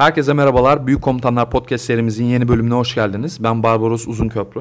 Herkese 0.00 0.32
merhabalar. 0.32 0.86
Büyük 0.86 1.02
Komutanlar 1.02 1.50
Podcast 1.50 1.84
serimizin 1.84 2.24
yeni 2.24 2.48
bölümüne 2.48 2.74
hoş 2.74 2.94
geldiniz. 2.94 3.44
Ben 3.44 3.62
Barbaros 3.62 4.08
Uzunköprü. 4.08 4.60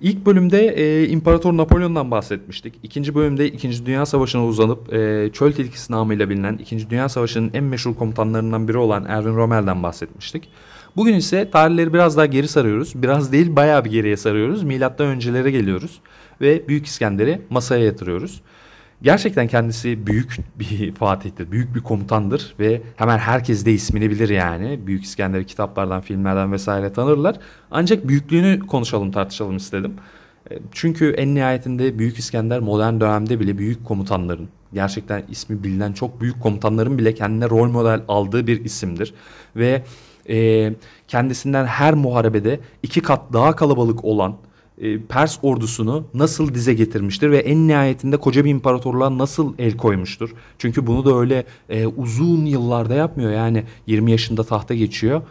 İlk 0.00 0.26
bölümde 0.26 0.66
e, 0.66 1.08
İmparator 1.08 1.56
Napolyon'dan 1.56 2.10
bahsetmiştik. 2.10 2.74
İkinci 2.82 3.14
bölümde 3.14 3.46
İkinci 3.46 3.86
Dünya 3.86 4.06
Savaşı'na 4.06 4.46
uzanıp 4.46 4.92
e, 4.92 5.30
Çöl 5.32 5.52
Tilkisi 5.52 5.92
namıyla 5.92 6.30
bilinen 6.30 6.56
İkinci 6.56 6.90
Dünya 6.90 7.08
Savaşı'nın 7.08 7.50
en 7.54 7.64
meşhur 7.64 7.94
komutanlarından 7.94 8.68
biri 8.68 8.78
olan 8.78 9.04
Erwin 9.04 9.36
Rommel'den 9.36 9.82
bahsetmiştik. 9.82 10.48
Bugün 10.96 11.14
ise 11.14 11.50
tarihleri 11.50 11.92
biraz 11.92 12.16
daha 12.16 12.26
geri 12.26 12.48
sarıyoruz. 12.48 13.02
Biraz 13.02 13.32
değil 13.32 13.56
bayağı 13.56 13.84
bir 13.84 13.90
geriye 13.90 14.16
sarıyoruz. 14.16 14.62
Milattan 14.62 15.06
öncelere 15.06 15.50
geliyoruz 15.50 16.00
ve 16.40 16.68
Büyük 16.68 16.86
İskender'i 16.86 17.42
masaya 17.50 17.84
yatırıyoruz. 17.84 18.40
Gerçekten 19.02 19.46
kendisi 19.48 20.06
büyük 20.06 20.36
bir 20.58 20.94
fatihtir, 20.94 21.50
büyük 21.50 21.74
bir 21.74 21.80
komutandır 21.80 22.54
ve 22.58 22.82
hemen 22.96 23.18
herkes 23.18 23.66
de 23.66 23.72
ismini 23.72 24.10
bilir 24.10 24.28
yani. 24.28 24.86
Büyük 24.86 25.04
İskender'i 25.04 25.46
kitaplardan, 25.46 26.00
filmlerden 26.00 26.52
vesaire 26.52 26.92
tanırlar. 26.92 27.36
Ancak 27.70 28.08
büyüklüğünü 28.08 28.66
konuşalım, 28.66 29.10
tartışalım 29.10 29.56
istedim. 29.56 29.94
E, 30.50 30.58
çünkü 30.72 31.10
en 31.10 31.34
nihayetinde 31.34 31.98
Büyük 31.98 32.18
İskender 32.18 32.60
modern 32.60 33.00
dönemde 33.00 33.40
bile 33.40 33.58
büyük 33.58 33.84
komutanların, 33.84 34.48
gerçekten 34.72 35.22
ismi 35.28 35.64
bilinen 35.64 35.92
çok 35.92 36.20
büyük 36.20 36.40
komutanların 36.40 36.98
bile 36.98 37.14
kendine 37.14 37.50
rol 37.50 37.70
model 37.70 38.02
aldığı 38.08 38.46
bir 38.46 38.64
isimdir. 38.64 39.14
Ve 39.56 39.82
e, 40.28 40.72
kendisinden 41.08 41.66
her 41.66 41.94
muharebede 41.94 42.60
iki 42.82 43.00
kat 43.00 43.32
daha 43.32 43.56
kalabalık 43.56 44.04
olan 44.04 44.36
Pers 45.08 45.38
ordusunu 45.42 46.04
nasıl 46.14 46.54
dize 46.54 46.74
getirmiştir 46.74 47.30
ve 47.30 47.38
en 47.38 47.68
nihayetinde 47.68 48.16
koca 48.16 48.44
bir 48.44 48.50
imparatorluğa 48.50 49.18
nasıl 49.18 49.54
el 49.58 49.76
koymuştur. 49.76 50.34
Çünkü 50.58 50.86
bunu 50.86 51.04
da 51.04 51.18
öyle 51.18 51.44
e, 51.68 51.86
uzun 51.86 52.44
yıllarda 52.44 52.94
yapmıyor. 52.94 53.32
Yani 53.32 53.64
20 53.86 54.10
yaşında 54.10 54.44
tahta 54.44 54.74
geçiyor. 54.74 55.22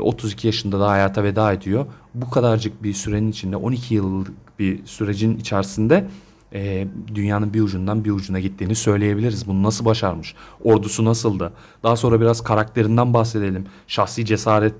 32 0.00 0.46
e, 0.46 0.48
yaşında 0.48 0.80
da 0.80 0.88
hayata 0.88 1.22
veda 1.22 1.52
ediyor. 1.52 1.86
Bu 2.14 2.30
kadarcık 2.30 2.82
bir 2.82 2.92
sürenin 2.92 3.30
içinde 3.30 3.56
12 3.56 3.94
yıllık 3.94 4.32
bir 4.58 4.86
sürecin 4.86 5.38
içerisinde 5.38 6.06
e, 6.52 6.86
dünyanın 7.14 7.54
bir 7.54 7.60
ucundan 7.60 8.04
bir 8.04 8.10
ucuna 8.10 8.40
gittiğini 8.40 8.74
söyleyebiliriz. 8.74 9.46
Bunu 9.46 9.62
nasıl 9.62 9.84
başarmış? 9.84 10.34
Ordusu 10.64 11.04
nasıldı? 11.04 11.52
Daha 11.82 11.96
sonra 11.96 12.20
biraz 12.20 12.42
karakterinden 12.42 13.14
bahsedelim. 13.14 13.66
Şahsi 13.86 14.24
cesaret 14.24 14.74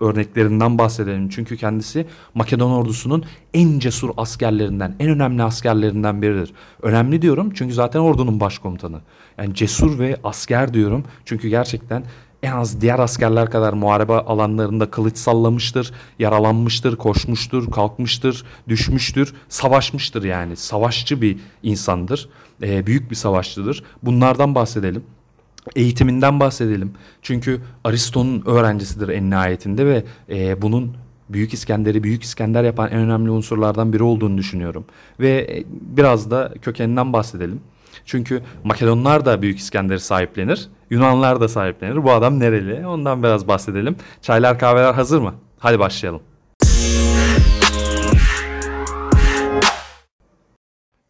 örneklerinden 0.00 0.78
bahsedelim. 0.78 1.28
Çünkü 1.28 1.56
kendisi 1.56 2.06
Makedon 2.34 2.70
ordusunun 2.70 3.24
en 3.54 3.78
cesur 3.78 4.10
askerlerinden, 4.16 4.94
en 5.00 5.08
önemli 5.08 5.42
askerlerinden 5.42 6.22
biridir. 6.22 6.52
Önemli 6.82 7.22
diyorum 7.22 7.50
çünkü 7.54 7.74
zaten 7.74 8.00
ordunun 8.00 8.40
başkomutanı. 8.40 9.00
Yani 9.38 9.54
cesur 9.54 9.98
ve 9.98 10.16
asker 10.24 10.74
diyorum 10.74 11.04
çünkü 11.24 11.48
gerçekten 11.48 12.04
en 12.42 12.52
az 12.52 12.80
diğer 12.80 12.98
askerler 12.98 13.50
kadar 13.50 13.72
muharebe 13.72 14.12
alanlarında 14.12 14.90
kılıç 14.90 15.18
sallamıştır, 15.18 15.92
yaralanmıştır, 16.18 16.96
koşmuştur, 16.96 17.70
kalkmıştır, 17.70 18.44
düşmüştür, 18.68 19.34
savaşmıştır 19.48 20.24
yani. 20.24 20.56
Savaşçı 20.56 21.22
bir 21.22 21.38
insandır, 21.62 22.28
e, 22.62 22.86
büyük 22.86 23.10
bir 23.10 23.16
savaşçıdır. 23.16 23.84
Bunlardan 24.02 24.54
bahsedelim. 24.54 25.04
Eğitiminden 25.76 26.40
bahsedelim. 26.40 26.92
Çünkü 27.22 27.60
Aristo'nun 27.84 28.42
öğrencisidir 28.46 29.08
en 29.08 29.30
nihayetinde 29.30 29.86
ve 29.86 30.04
e, 30.30 30.62
bunun 30.62 30.96
Büyük 31.28 31.54
İskender'i 31.54 32.02
Büyük 32.02 32.22
İskender 32.22 32.64
yapan 32.64 32.90
en 32.90 32.98
önemli 32.98 33.30
unsurlardan 33.30 33.92
biri 33.92 34.02
olduğunu 34.02 34.38
düşünüyorum. 34.38 34.84
Ve 35.20 35.28
e, 35.28 35.64
biraz 35.68 36.30
da 36.30 36.54
kökeninden 36.62 37.12
bahsedelim. 37.12 37.60
Çünkü 38.04 38.42
Makedonlar 38.64 39.24
da 39.24 39.42
Büyük 39.42 39.58
İskender'i 39.58 40.00
sahiplenir. 40.00 40.68
Yunanlar 40.90 41.40
da 41.40 41.48
sahiplenir. 41.48 42.04
Bu 42.04 42.12
adam 42.12 42.40
nereli? 42.40 42.86
Ondan 42.86 43.22
biraz 43.22 43.48
bahsedelim. 43.48 43.96
Çaylar 44.22 44.58
kahveler 44.58 44.94
hazır 44.94 45.20
mı? 45.20 45.34
Hadi 45.58 45.78
başlayalım. 45.78 46.20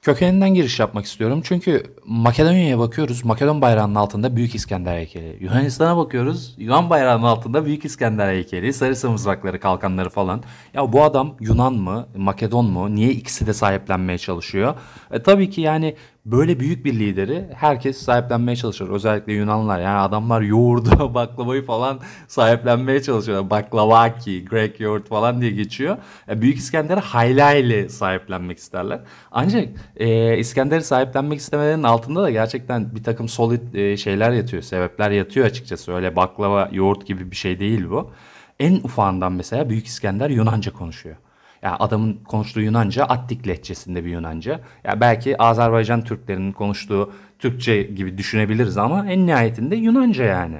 Kökeninden 0.02 0.54
giriş 0.54 0.80
yapmak 0.80 1.04
istiyorum. 1.04 1.40
Çünkü 1.44 1.82
Makedonya'ya 2.04 2.78
bakıyoruz. 2.78 3.24
Makedon 3.24 3.60
bayrağının 3.60 3.94
altında 3.94 4.36
Büyük 4.36 4.54
İskender 4.54 4.96
heykeli. 4.96 5.36
Yunanistan'a 5.40 5.96
bakıyoruz. 5.96 6.54
Yunan 6.58 6.90
bayrağının 6.90 7.22
altında 7.22 7.66
Büyük 7.66 7.84
İskender 7.84 8.28
heykeli. 8.28 8.72
Sarı 8.72 9.10
mızrakları, 9.10 9.60
kalkanları 9.60 10.10
falan. 10.10 10.42
Ya 10.74 10.92
bu 10.92 11.02
adam 11.02 11.36
Yunan 11.40 11.74
mı, 11.74 12.08
Makedon 12.16 12.66
mu? 12.66 12.94
Niye 12.94 13.10
ikisi 13.10 13.46
de 13.46 13.52
sahiplenmeye 13.52 14.18
çalışıyor? 14.18 14.74
E, 15.10 15.22
tabii 15.22 15.50
ki 15.50 15.60
yani 15.60 15.96
böyle 16.24 16.60
büyük 16.60 16.84
bir 16.84 16.98
lideri 16.98 17.48
herkes 17.54 17.96
sahiplenmeye 17.98 18.56
çalışır. 18.56 18.88
Özellikle 18.88 19.32
Yunanlılar 19.32 19.80
yani 19.80 19.98
adamlar 19.98 20.40
yoğurdu, 20.40 21.14
baklavayı 21.14 21.64
falan 21.64 22.00
sahiplenmeye 22.28 23.02
çalışıyorlar. 23.02 23.50
Baklavaki, 23.50 24.44
Grek 24.44 24.80
yoğurt 24.80 25.08
falan 25.08 25.40
diye 25.40 25.50
geçiyor. 25.50 25.96
Yani 26.28 26.42
Büyük 26.42 26.58
İskender'i 26.58 27.00
hayli 27.00 27.90
sahiplenmek 27.90 28.58
isterler. 28.58 29.00
Ancak 29.30 29.68
e, 29.96 30.38
İskender'i 30.38 30.84
sahiplenmek 30.84 31.38
istemelerinin 31.40 31.82
altında 31.82 32.22
da 32.22 32.30
gerçekten 32.30 32.94
bir 32.94 33.02
takım 33.02 33.28
solid 33.28 33.74
e, 33.74 33.96
şeyler 33.96 34.30
yatıyor, 34.32 34.62
sebepler 34.62 35.10
yatıyor 35.10 35.46
açıkçası. 35.46 35.92
Öyle 35.92 36.16
baklava, 36.16 36.68
yoğurt 36.72 37.06
gibi 37.06 37.30
bir 37.30 37.36
şey 37.36 37.58
değil 37.58 37.90
bu. 37.90 38.10
En 38.58 38.74
ufağından 38.74 39.32
mesela 39.32 39.70
Büyük 39.70 39.86
İskender 39.86 40.30
Yunanca 40.30 40.72
konuşuyor. 40.72 41.16
Yani 41.62 41.76
adamın 41.76 42.20
konuştuğu 42.24 42.60
Yunanca 42.60 43.04
Attik 43.04 43.48
lehçesinde 43.48 44.04
bir 44.04 44.10
Yunanca. 44.10 44.60
Yani 44.84 45.00
belki 45.00 45.42
Azerbaycan 45.42 46.04
Türklerinin 46.04 46.52
konuştuğu 46.52 47.12
Türkçe 47.38 47.82
gibi 47.82 48.18
düşünebiliriz 48.18 48.76
ama 48.76 49.06
en 49.06 49.26
nihayetinde 49.26 49.76
Yunanca 49.76 50.24
yani. 50.24 50.56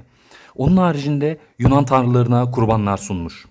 Onun 0.57 0.77
haricinde 0.77 1.39
Yunan 1.59 1.85
tanrılarına 1.85 2.51
kurbanlar 2.51 2.97
sunmuş. 2.97 3.47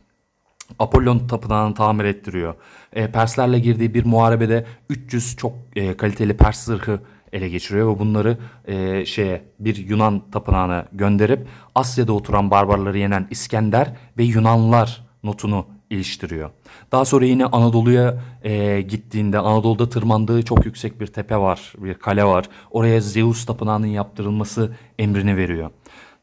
Apollon 0.79 1.27
tapınağını 1.27 1.73
tamir 1.73 2.05
ettiriyor. 2.05 2.55
E, 2.93 3.11
Perslerle 3.11 3.59
girdiği 3.59 3.93
bir 3.93 4.05
muharebede 4.05 4.65
300 4.89 5.35
çok 5.35 5.53
e, 5.75 5.97
kaliteli 5.97 6.37
Pers 6.37 6.63
zırhı 6.63 6.99
ele 7.33 7.49
geçiriyor 7.49 7.95
ve 7.95 7.99
bunları 7.99 8.37
e, 8.67 9.05
şeye 9.05 9.41
bir 9.59 9.75
Yunan 9.75 10.21
tapınağına 10.31 10.85
gönderip 10.91 11.47
Asya'da 11.75 12.13
oturan 12.13 12.51
barbarları 12.51 12.97
yenen 12.97 13.27
İskender 13.29 13.93
ve 14.17 14.23
Yunanlılar 14.23 15.05
notunu 15.23 15.65
iliştiriyor. 15.89 16.49
Daha 16.91 17.05
sonra 17.05 17.25
yine 17.25 17.45
Anadolu'ya 17.45 18.23
e, 18.43 18.81
gittiğinde 18.81 19.39
Anadolu'da 19.39 19.89
tırmandığı 19.89 20.43
çok 20.43 20.65
yüksek 20.65 20.99
bir 20.99 21.07
tepe 21.07 21.37
var, 21.37 21.73
bir 21.77 21.93
kale 21.93 22.23
var. 22.23 22.45
Oraya 22.71 23.01
Zeus 23.01 23.45
tapınağının 23.45 23.87
yaptırılması 23.87 24.71
emrini 24.99 25.37
veriyor. 25.37 25.69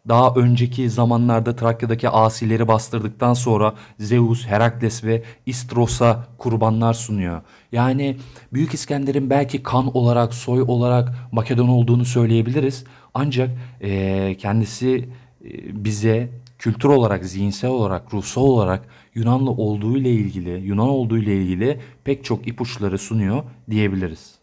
Daha 0.09 0.35
önceki 0.35 0.91
zamanlarda 0.91 1.57
Trakya'daki 1.57 2.09
asileri 2.09 2.69
bastırdıktan 2.69 3.35
sonra 3.35 3.75
Zeus, 3.99 4.47
Herakles 4.47 5.05
ve 5.05 5.23
Istros'a 5.47 6.27
kurbanlar 6.39 6.95
sunuyor. 6.95 7.41
Yani 7.73 8.17
Büyük 8.53 8.75
İskender'in 8.75 9.31
belki 9.31 9.63
kan 9.63 9.97
olarak, 9.97 10.35
soy 10.35 10.63
olarak 10.63 11.15
Makedon 11.33 11.69
olduğunu 11.69 12.05
söyleyebiliriz. 12.05 12.85
Ancak 13.15 13.51
e, 13.81 14.37
kendisi 14.39 15.09
e, 15.45 15.85
bize 15.85 16.31
kültür 16.67 16.89
olarak, 16.89 17.25
zihinsel 17.25 17.71
olarak, 17.71 18.15
ruhsal 18.15 18.43
olarak 18.43 18.89
Yunanlı 19.15 19.51
olduğu 19.51 19.99
ile 19.99 20.11
ilgili, 20.11 20.51
Yunan 20.51 20.89
olduğu 20.89 21.19
ile 21.19 21.43
ilgili 21.43 21.81
pek 22.05 22.25
çok 22.25 22.49
ipuçları 22.49 22.99
sunuyor 22.99 23.43
diyebiliriz. 23.71 24.35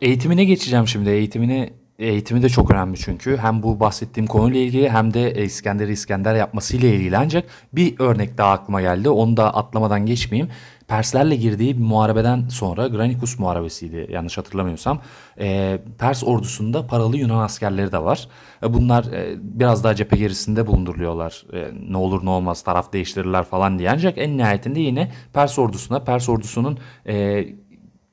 Eğitimine 0.00 0.44
geçeceğim 0.44 0.88
şimdi. 0.88 1.10
Eğitimini 1.10 1.72
eğitimi 1.98 2.42
de 2.42 2.48
çok 2.48 2.70
önemli 2.70 2.98
çünkü. 2.98 3.36
Hem 3.36 3.62
bu 3.62 3.80
bahsettiğim 3.80 4.26
konuyla 4.26 4.60
ilgili 4.60 4.90
hem 4.90 5.14
de 5.14 5.44
İskender'i 5.44 5.92
İskender 5.92 6.34
yapmasıyla 6.34 6.88
ilgili. 6.88 7.16
Ancak 7.16 7.44
bir 7.72 7.94
örnek 7.98 8.38
daha 8.38 8.52
aklıma 8.52 8.80
geldi. 8.80 9.08
Onu 9.08 9.36
da 9.36 9.54
atlamadan 9.54 10.06
geçmeyeyim. 10.06 10.50
Perslerle 10.88 11.36
girdiği 11.36 11.78
bir 11.78 11.82
muharebeden 11.82 12.48
sonra 12.48 12.88
Granicus 12.88 13.38
muharebesiydi 13.38 14.06
yanlış 14.10 14.38
hatırlamıyorsam. 14.38 15.00
E, 15.40 15.78
Pers 15.98 16.24
ordusunda 16.24 16.86
paralı 16.86 17.16
Yunan 17.16 17.38
askerleri 17.38 17.92
de 17.92 18.04
var. 18.04 18.28
E, 18.62 18.74
bunlar 18.74 19.04
e, 19.04 19.36
biraz 19.38 19.84
daha 19.84 19.94
cephe 19.94 20.16
gerisinde 20.16 20.66
bulunduruluyorlar. 20.66 21.44
E, 21.52 21.70
ne 21.90 21.96
olur 21.96 22.24
ne 22.24 22.30
olmaz 22.30 22.62
taraf 22.62 22.92
değiştirirler 22.92 23.44
falan 23.44 23.78
diye. 23.78 23.90
Ancak 23.90 24.18
en 24.18 24.38
nihayetinde 24.38 24.80
yine 24.80 25.12
Pers 25.32 25.58
ordusuna, 25.58 26.04
Pers 26.04 26.28
ordusunun 26.28 26.78
e, 27.06 27.46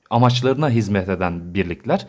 amaçlarına 0.09 0.69
hizmet 0.69 1.09
eden 1.09 1.53
birlikler. 1.53 2.07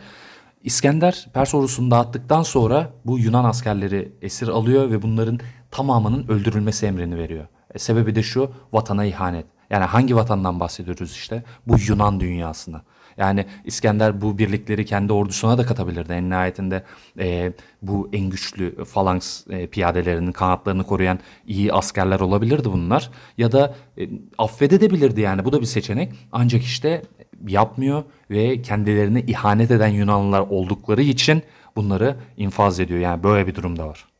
İskender 0.63 1.27
Pers 1.33 1.55
ordusunu 1.55 1.91
dağıttıktan 1.91 2.43
sonra 2.43 2.89
bu 3.05 3.19
Yunan 3.19 3.43
askerleri 3.43 4.11
esir 4.21 4.47
alıyor 4.47 4.91
ve 4.91 5.01
bunların 5.01 5.39
tamamının 5.71 6.27
öldürülmesi 6.27 6.85
emrini 6.85 7.17
veriyor. 7.17 7.47
E, 7.73 7.79
sebebi 7.79 8.15
de 8.15 8.23
şu 8.23 8.51
vatana 8.73 9.05
ihanet. 9.05 9.52
Yani 9.73 9.85
hangi 9.85 10.15
vatandan 10.15 10.59
bahsediyoruz 10.59 11.11
işte? 11.11 11.43
Bu 11.67 11.75
Yunan 11.87 12.19
dünyasına. 12.19 12.81
Yani 13.17 13.45
İskender 13.65 14.21
bu 14.21 14.37
birlikleri 14.37 14.85
kendi 14.85 15.13
ordusuna 15.13 15.57
da 15.57 15.65
katabilirdi. 15.65 16.13
En 16.13 16.29
nihayetinde 16.29 16.83
e, 17.19 17.53
bu 17.81 18.09
en 18.13 18.29
güçlü 18.29 18.85
falanks 18.85 19.47
e, 19.49 19.67
piyadelerinin 19.67 20.31
kanatlarını 20.31 20.83
koruyan 20.83 21.19
iyi 21.47 21.73
askerler 21.73 22.19
olabilirdi 22.19 22.71
bunlar. 22.71 23.09
Ya 23.37 23.51
da 23.51 23.75
e, 23.97 24.09
affedebilirdi 24.37 25.21
yani 25.21 25.45
bu 25.45 25.51
da 25.51 25.61
bir 25.61 25.65
seçenek. 25.65 26.13
Ancak 26.31 26.63
işte 26.63 27.01
yapmıyor 27.47 28.03
ve 28.29 28.61
kendilerine 28.61 29.21
ihanet 29.21 29.71
eden 29.71 29.87
Yunanlılar 29.87 30.41
oldukları 30.41 31.01
için 31.01 31.43
bunları 31.75 32.15
infaz 32.37 32.79
ediyor. 32.79 32.99
Yani 32.99 33.23
böyle 33.23 33.47
bir 33.47 33.55
durum 33.55 33.79
da 33.79 33.87
var. 33.87 34.12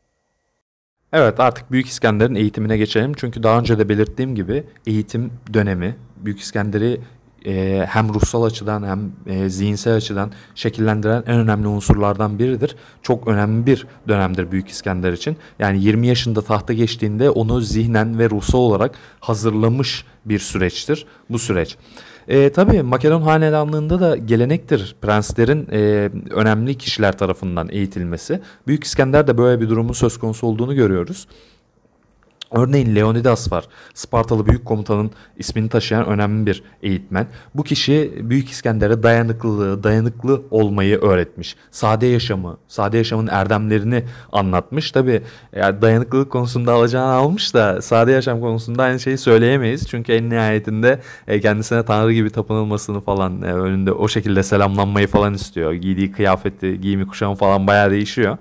Evet 1.16 1.40
artık 1.40 1.72
Büyük 1.72 1.86
İskender'in 1.86 2.34
eğitimine 2.34 2.76
geçelim. 2.76 3.12
Çünkü 3.16 3.42
daha 3.42 3.58
önce 3.58 3.78
de 3.78 3.88
belirttiğim 3.88 4.34
gibi 4.34 4.64
eğitim 4.86 5.32
dönemi 5.52 5.96
Büyük 6.16 6.40
İskender'i 6.40 7.00
e, 7.46 7.84
hem 7.88 8.14
ruhsal 8.14 8.42
açıdan 8.42 8.82
hem 8.82 9.12
e, 9.26 9.48
zihinsel 9.48 9.94
açıdan 9.94 10.30
şekillendiren 10.54 11.24
en 11.26 11.38
önemli 11.38 11.68
unsurlardan 11.68 12.38
biridir. 12.38 12.76
Çok 13.02 13.28
önemli 13.28 13.66
bir 13.66 13.86
dönemdir 14.08 14.50
Büyük 14.50 14.68
İskender 14.68 15.12
için. 15.12 15.36
Yani 15.58 15.82
20 15.82 16.06
yaşında 16.06 16.42
tahta 16.42 16.72
geçtiğinde 16.72 17.30
onu 17.30 17.60
zihnen 17.60 18.18
ve 18.18 18.30
ruhsal 18.30 18.58
olarak 18.58 18.94
hazırlamış 19.20 20.04
bir 20.24 20.38
süreçtir 20.38 21.06
bu 21.30 21.38
süreç. 21.38 21.76
E, 22.28 22.52
tabii 22.52 22.82
Makedon 22.82 23.22
hanedanlığında 23.22 24.00
da 24.00 24.16
gelenektir 24.16 24.96
prenslerin 25.02 25.68
e, 25.72 26.10
önemli 26.30 26.74
kişiler 26.74 27.18
tarafından 27.18 27.68
eğitilmesi. 27.70 28.40
Büyük 28.66 28.84
İskender 28.84 29.26
de 29.26 29.38
böyle 29.38 29.60
bir 29.60 29.68
durumun 29.68 29.92
söz 29.92 30.18
konusu 30.18 30.46
olduğunu 30.46 30.74
görüyoruz. 30.74 31.26
Örneğin 32.50 32.96
Leonidas 32.96 33.52
var. 33.52 33.64
Spartalı 33.94 34.46
büyük 34.46 34.64
komutanın 34.64 35.10
ismini 35.36 35.68
taşıyan 35.68 36.06
önemli 36.06 36.46
bir 36.46 36.62
eğitmen. 36.82 37.26
Bu 37.54 37.62
kişi 37.62 38.12
Büyük 38.22 38.50
İskender'e 38.50 39.02
dayanıklılığı, 39.02 39.82
dayanıklı 39.82 40.42
olmayı 40.50 40.98
öğretmiş. 41.00 41.56
Sade 41.70 42.06
yaşamı, 42.06 42.56
sade 42.68 42.98
yaşamın 42.98 43.26
erdemlerini 43.26 44.04
anlatmış. 44.32 44.90
Tabi 44.90 45.22
yani 45.56 45.82
dayanıklılık 45.82 46.30
konusunda 46.30 46.72
alacağını 46.72 47.12
almış 47.12 47.54
da 47.54 47.82
sade 47.82 48.12
yaşam 48.12 48.40
konusunda 48.40 48.82
aynı 48.82 49.00
şeyi 49.00 49.18
söyleyemeyiz. 49.18 49.88
Çünkü 49.88 50.12
en 50.12 50.30
nihayetinde 50.30 51.00
e, 51.28 51.40
kendisine 51.40 51.84
tanrı 51.84 52.12
gibi 52.12 52.30
tapınılmasını 52.30 53.00
falan 53.00 53.42
e, 53.42 53.52
önünde 53.52 53.92
o 53.92 54.08
şekilde 54.08 54.42
selamlanmayı 54.42 55.06
falan 55.06 55.34
istiyor. 55.34 55.72
Giydiği 55.72 56.12
kıyafeti, 56.12 56.80
giyimi 56.80 57.06
kuşamı 57.06 57.34
falan 57.34 57.66
bayağı 57.66 57.90
değişiyor. 57.90 58.38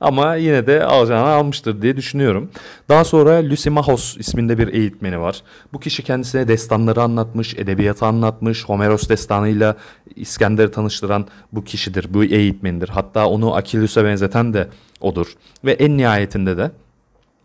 Ama 0.00 0.34
yine 0.34 0.66
de 0.66 0.84
alacağını 0.84 1.28
almıştır 1.28 1.82
diye 1.82 1.96
düşünüyorum. 1.96 2.50
Daha 2.88 3.04
sonra 3.04 3.30
Lysimachos 3.32 4.16
isminde 4.16 4.58
bir 4.58 4.68
eğitmeni 4.68 5.20
var. 5.20 5.42
Bu 5.72 5.80
kişi 5.80 6.02
kendisine 6.02 6.48
destanları 6.48 7.02
anlatmış, 7.02 7.54
edebiyatı 7.54 8.06
anlatmış. 8.06 8.64
Homeros 8.64 9.08
destanıyla 9.08 9.76
İskender'i 10.16 10.70
tanıştıran 10.70 11.26
bu 11.52 11.64
kişidir, 11.64 12.14
bu 12.14 12.24
eğitmenidir. 12.24 12.88
Hatta 12.88 13.28
onu 13.28 13.54
Akilius'a 13.54 14.04
benzeten 14.04 14.54
de 14.54 14.68
odur. 15.00 15.26
Ve 15.64 15.72
en 15.72 15.96
nihayetinde 15.96 16.56
de 16.56 16.70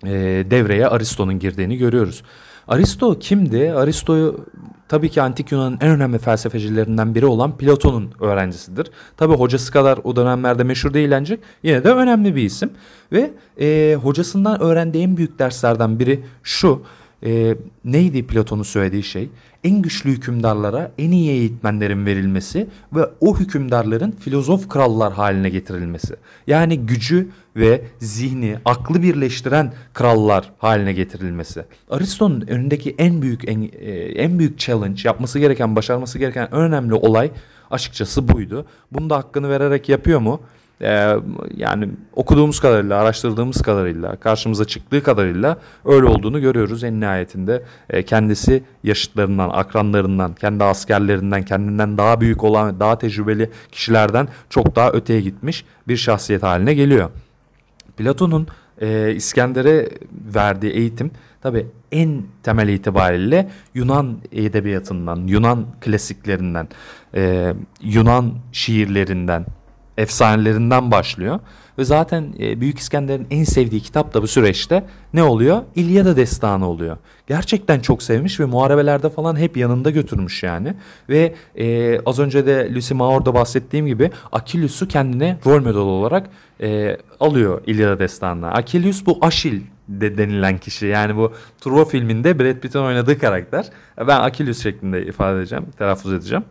e, 0.03 0.11
devreye 0.51 0.87
Aristo'nun 0.87 1.39
girdiğini 1.39 1.77
görüyoruz. 1.77 2.23
Aristo 2.69 3.19
kimdi? 3.19 3.73
Aristo'yu 3.73 4.45
tabii 4.87 5.09
ki 5.09 5.21
antik 5.21 5.51
Yunan'ın 5.51 5.77
en 5.81 5.89
önemli 5.89 6.17
felsefecilerinden 6.17 7.15
biri 7.15 7.25
olan 7.25 7.57
Platon'un 7.57 8.11
öğrencisidir. 8.19 8.91
Tabii 9.17 9.33
hocası 9.33 9.71
kadar 9.71 9.99
o 10.03 10.15
dönemlerde 10.15 10.63
meşhur 10.63 10.93
değil 10.93 11.17
ancak 11.17 11.39
yine 11.63 11.83
de 11.83 11.91
önemli 11.91 12.35
bir 12.35 12.43
isim. 12.43 12.69
Ve 13.11 13.31
e, 13.61 13.95
hocasından 13.95 14.61
öğrendiği 14.61 15.03
en 15.03 15.17
büyük 15.17 15.39
derslerden 15.39 15.99
biri 15.99 16.23
şu. 16.43 16.81
E, 17.25 17.55
neydi 17.85 18.27
Platon'un 18.27 18.63
söylediği 18.63 19.03
şey? 19.03 19.29
En 19.63 19.81
güçlü 19.81 20.09
hükümdarlara 20.09 20.91
en 20.97 21.11
iyi 21.11 21.31
eğitmenlerin 21.31 22.05
verilmesi 22.05 22.67
ve 22.95 23.05
o 23.19 23.39
hükümdarların 23.39 24.11
filozof 24.11 24.69
krallar 24.69 25.13
haline 25.13 25.49
getirilmesi. 25.49 26.15
Yani 26.47 26.79
gücü 26.79 27.29
ve 27.55 27.81
zihni, 27.99 28.57
aklı 28.65 29.03
birleştiren 29.03 29.73
krallar 29.93 30.51
haline 30.57 30.93
getirilmesi. 30.93 31.65
Aristo'nun 31.89 32.41
önündeki 32.47 32.95
en 32.97 33.21
büyük 33.21 33.49
en, 33.49 33.61
e, 33.61 33.91
en 34.15 34.39
büyük 34.39 34.59
challenge, 34.59 35.01
yapması 35.05 35.39
gereken, 35.39 35.75
başarması 35.75 36.19
gereken 36.19 36.47
en 36.51 36.59
önemli 36.59 36.93
olay 36.93 37.31
açıkçası 37.71 38.27
buydu. 38.27 38.65
Bunu 38.91 39.09
da 39.09 39.17
hakkını 39.17 39.49
vererek 39.49 39.89
yapıyor 39.89 40.19
mu? 40.19 40.41
Ee, 40.81 41.15
yani 41.57 41.89
okuduğumuz 42.13 42.59
kadarıyla, 42.59 43.01
araştırdığımız 43.01 43.61
kadarıyla, 43.61 44.15
karşımıza 44.15 44.65
çıktığı 44.65 45.03
kadarıyla 45.03 45.57
öyle 45.85 46.05
olduğunu 46.05 46.41
görüyoruz. 46.41 46.83
En 46.83 46.99
nihayetinde 46.99 47.63
e, 47.89 48.03
kendisi 48.03 48.63
yaşıtlarından, 48.83 49.49
akranlarından, 49.49 50.33
kendi 50.33 50.63
askerlerinden, 50.63 51.43
kendinden 51.43 51.97
daha 51.97 52.21
büyük 52.21 52.43
olan, 52.43 52.79
daha 52.79 52.97
tecrübeli 52.97 53.49
kişilerden 53.71 54.27
çok 54.49 54.75
daha 54.75 54.91
öteye 54.91 55.21
gitmiş 55.21 55.65
bir 55.87 55.97
şahsiyet 55.97 56.43
haline 56.43 56.73
geliyor. 56.73 57.09
Platon'un 57.97 58.47
e, 58.81 59.13
İskender'e 59.15 59.89
verdiği 60.35 60.71
eğitim 60.71 61.11
tabi 61.41 61.67
en 61.91 62.23
temel 62.43 62.67
itibariyle 62.67 63.49
Yunan 63.73 64.17
edebiyatından, 64.31 65.27
Yunan 65.27 65.65
klasiklerinden, 65.81 66.67
e, 67.15 67.53
Yunan 67.81 68.33
şiirlerinden, 68.51 69.45
efsanelerinden 69.99 70.91
başlıyor. 70.91 71.39
Ve 71.77 71.83
zaten 71.83 72.33
e, 72.39 72.61
Büyük 72.61 72.79
İskender'in 72.79 73.27
en 73.31 73.43
sevdiği 73.43 73.81
kitap 73.81 74.13
da 74.13 74.21
bu 74.21 74.27
süreçte 74.27 74.83
ne 75.13 75.23
oluyor? 75.23 75.61
İlyada 75.75 76.15
destanı 76.15 76.69
oluyor. 76.69 76.97
Gerçekten 77.27 77.79
çok 77.79 78.03
sevmiş 78.03 78.39
ve 78.39 78.45
muharebelerde 78.45 79.09
falan 79.09 79.35
hep 79.39 79.57
yanında 79.57 79.89
götürmüş 79.89 80.43
yani. 80.43 80.73
Ve 81.09 81.35
e, 81.55 81.99
az 82.05 82.19
önce 82.19 82.45
de 82.45 82.73
Lucy 82.73 82.93
Maor'da 82.93 83.33
bahsettiğim 83.33 83.87
gibi 83.87 84.11
Achillus'u 84.31 84.87
kendine 84.87 85.37
rol 85.45 85.59
model 85.59 85.75
olarak 85.75 86.29
e, 86.61 86.97
alıyor 87.19 87.61
İlyada 87.67 87.99
destanına. 87.99 88.51
Achilles 88.51 89.05
bu 89.05 89.17
Aşil 89.21 89.61
de 89.87 90.17
denilen 90.17 90.57
kişi. 90.57 90.85
Yani 90.85 91.15
bu 91.15 91.33
Truva 91.61 91.85
filminde 91.85 92.39
Brad 92.39 92.59
Pitt'in 92.59 92.79
oynadığı 92.79 93.19
karakter. 93.19 93.65
Ben 93.97 94.19
Achilles 94.19 94.63
şeklinde 94.63 95.05
ifade 95.05 95.39
edeceğim, 95.39 95.65
telaffuz 95.77 96.13
edeceğim. 96.13 96.43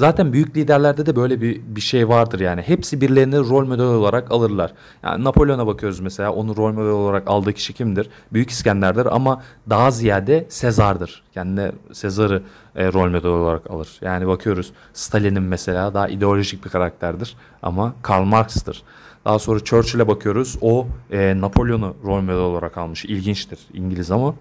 Zaten 0.00 0.32
büyük 0.32 0.56
liderlerde 0.56 1.06
de 1.06 1.16
böyle 1.16 1.40
bir, 1.40 1.60
bir 1.66 1.80
şey 1.80 2.08
vardır 2.08 2.40
yani. 2.40 2.62
Hepsi 2.62 3.00
birilerini 3.00 3.36
rol 3.36 3.66
model 3.66 3.84
olarak 3.84 4.30
alırlar. 4.30 4.72
Yani 5.02 5.24
Napolyon'a 5.24 5.66
bakıyoruz 5.66 6.00
mesela. 6.00 6.32
Onu 6.32 6.56
rol 6.56 6.72
model 6.72 6.90
olarak 6.90 7.22
aldığı 7.26 7.52
kişi 7.52 7.72
kimdir? 7.72 8.10
Büyük 8.32 8.50
İskender'dir 8.50 9.06
ama 9.06 9.42
daha 9.70 9.90
ziyade 9.90 10.46
Sezar'dır. 10.48 11.22
Kendine 11.34 11.72
Sezar'ı 11.92 12.42
e, 12.76 12.92
rol 12.92 13.10
model 13.10 13.30
olarak 13.30 13.70
alır. 13.70 13.88
Yani 14.00 14.26
bakıyoruz 14.26 14.72
Stalin'in 14.92 15.42
mesela 15.42 15.94
daha 15.94 16.08
ideolojik 16.08 16.64
bir 16.64 16.70
karakterdir 16.70 17.36
ama 17.62 17.94
Karl 18.02 18.24
Marx'tır. 18.24 18.82
Daha 19.24 19.38
sonra 19.38 19.60
Churchill'e 19.60 20.08
bakıyoruz. 20.08 20.58
O 20.60 20.86
e, 21.10 21.40
Napolyon'u 21.40 21.96
rol 22.04 22.20
model 22.20 22.36
olarak 22.36 22.78
almış. 22.78 23.04
İlginçtir 23.04 23.58
İngiliz 23.72 24.10
ama. 24.10 24.34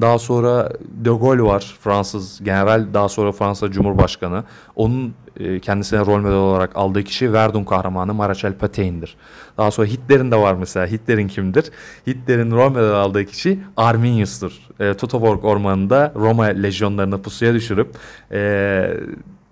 Daha 0.00 0.18
sonra 0.18 0.68
De 0.82 1.10
Gaulle 1.10 1.42
var 1.42 1.76
Fransız 1.80 2.40
general 2.44 2.86
daha 2.94 3.08
sonra 3.08 3.32
Fransa 3.32 3.70
Cumhurbaşkanı. 3.70 4.44
Onun 4.76 5.14
e, 5.40 5.60
kendisine 5.60 6.00
rol 6.00 6.18
model 6.18 6.36
olarak 6.36 6.76
aldığı 6.76 7.02
kişi 7.02 7.32
Verdun 7.32 7.64
kahramanı 7.64 8.14
Marshal 8.14 8.52
Patein'dir. 8.52 9.16
Daha 9.58 9.70
sonra 9.70 9.86
Hitler'in 9.86 10.30
de 10.30 10.36
var 10.36 10.54
mesela. 10.54 10.86
Hitler'in 10.86 11.28
kimdir? 11.28 11.70
Hitler'in 12.06 12.50
rol 12.50 12.70
model 12.70 12.92
aldığı 12.92 13.24
kişi 13.24 13.58
Arminius'tur. 13.76 14.52
E, 14.80 14.94
Teutoburg 14.94 15.44
ormanında 15.44 16.12
Roma 16.16 16.44
lejyonlarını 16.44 17.22
pusuya 17.22 17.54
düşürüp 17.54 17.96
e, 18.32 18.94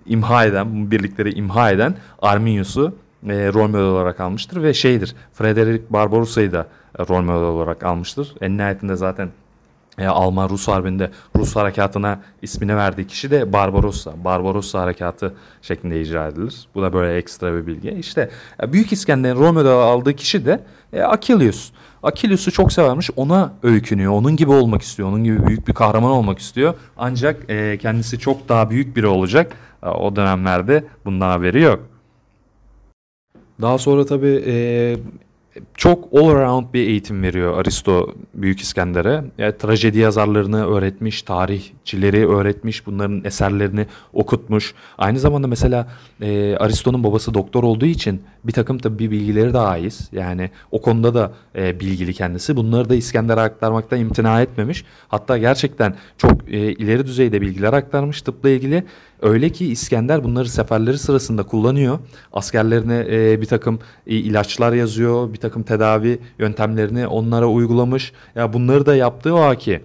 imha 0.06 0.44
eden, 0.44 0.90
birlikleri 0.90 1.32
imha 1.32 1.70
eden 1.70 1.94
Arminius'u 2.22 2.94
e, 3.28 3.52
rol 3.52 3.68
model 3.68 3.80
olarak 3.80 4.20
almıştır 4.20 4.62
ve 4.62 4.74
şeydir 4.74 5.14
Frederick 5.32 5.84
Barbarossa'yı 5.90 6.52
da 6.52 6.66
rol 6.98 7.22
model 7.22 7.42
olarak 7.42 7.84
almıştır. 7.84 8.34
En 8.40 8.56
nihayetinde 8.56 8.96
zaten 8.96 9.28
e, 9.98 10.06
Alman-Rus 10.06 10.68
Harbi'nde 10.68 11.10
Rus 11.36 11.56
harekatına 11.56 12.20
ismini 12.42 12.76
verdiği 12.76 13.06
kişi 13.06 13.30
de 13.30 13.52
Barbarossa. 13.52 14.24
Barbarossa 14.24 14.80
harekatı 14.80 15.34
şeklinde 15.62 16.00
icra 16.00 16.26
edilir. 16.28 16.68
Bu 16.74 16.82
da 16.82 16.92
böyle 16.92 17.16
ekstra 17.16 17.54
bir 17.54 17.66
bilgi. 17.66 17.90
İşte 17.90 18.30
e, 18.62 18.72
Büyük 18.72 18.92
İskender'in 18.92 19.36
Romeo'da 19.36 19.74
aldığı 19.74 20.16
kişi 20.16 20.46
de 20.46 20.60
e, 20.92 21.02
Achilles. 21.02 21.70
Achilles'u 22.02 22.52
çok 22.52 22.72
severmiş. 22.72 23.10
Ona 23.16 23.52
öykünüyor. 23.62 24.12
Onun 24.12 24.36
gibi 24.36 24.50
olmak 24.50 24.82
istiyor. 24.82 25.08
Onun 25.08 25.24
gibi 25.24 25.46
büyük 25.46 25.68
bir 25.68 25.72
kahraman 25.72 26.10
olmak 26.10 26.38
istiyor. 26.38 26.74
Ancak 26.96 27.50
e, 27.50 27.78
kendisi 27.78 28.18
çok 28.18 28.48
daha 28.48 28.70
büyük 28.70 28.96
biri 28.96 29.06
olacak. 29.06 29.52
E, 29.82 29.88
o 29.88 30.16
dönemlerde 30.16 30.84
bundan 31.04 31.30
haberi 31.30 31.62
yok. 31.62 31.80
Daha 33.60 33.78
sonra 33.78 34.06
tabii 34.06 34.44
e, 34.46 34.54
çok 35.74 36.08
all 36.14 36.28
around 36.28 36.74
bir 36.74 36.88
eğitim 36.88 37.22
veriyor 37.22 37.58
Aristo 37.58 38.14
Büyük 38.34 38.60
İskender'e. 38.60 39.24
Yani 39.38 39.58
trajedi 39.58 39.98
yazarlarını 39.98 40.66
öğretmiş, 40.66 41.22
tarihçileri 41.22 42.28
öğretmiş, 42.28 42.86
bunların 42.86 43.24
eserlerini 43.24 43.86
okutmuş. 44.12 44.74
Aynı 44.98 45.18
zamanda 45.18 45.46
mesela 45.46 45.88
e, 46.20 46.56
Aristo'nun 46.56 47.04
babası 47.04 47.34
doktor 47.34 47.62
olduğu 47.62 47.86
için 47.86 48.22
bir 48.44 48.52
takım 48.52 48.78
tabii 48.78 49.10
bilgileri 49.10 49.54
de 49.54 49.58
haiz. 49.58 50.08
Yani 50.12 50.50
o 50.70 50.82
konuda 50.82 51.14
da 51.14 51.32
e, 51.56 51.80
bilgili 51.80 52.14
kendisi. 52.14 52.56
Bunları 52.56 52.88
da 52.88 52.94
İskender'e 52.94 53.40
aktarmaktan 53.40 54.00
imtina 54.00 54.42
etmemiş. 54.42 54.84
Hatta 55.08 55.38
gerçekten 55.38 55.94
çok 56.18 56.48
e, 56.48 56.72
ileri 56.72 57.06
düzeyde 57.06 57.40
bilgiler 57.40 57.72
aktarmış 57.72 58.22
tıpla 58.22 58.50
ilgili. 58.50 58.84
Öyle 59.22 59.50
ki 59.50 59.66
İskender 59.66 60.24
bunları 60.24 60.48
seferleri 60.48 60.98
sırasında 60.98 61.42
kullanıyor. 61.42 61.98
Askerlerine 62.32 63.06
e, 63.10 63.40
bir 63.40 63.46
takım 63.46 63.78
e, 64.06 64.14
ilaçlar 64.14 64.72
yazıyor, 64.72 65.32
bir 65.32 65.38
takım 65.38 65.62
tedavi 65.62 66.18
yöntemlerini 66.38 67.06
onlara 67.06 67.46
uygulamış. 67.46 68.12
Ya 68.34 68.52
bunları 68.52 68.86
da 68.86 68.96
yaptığı 68.96 69.34
o 69.34 69.54
ki 69.54 69.80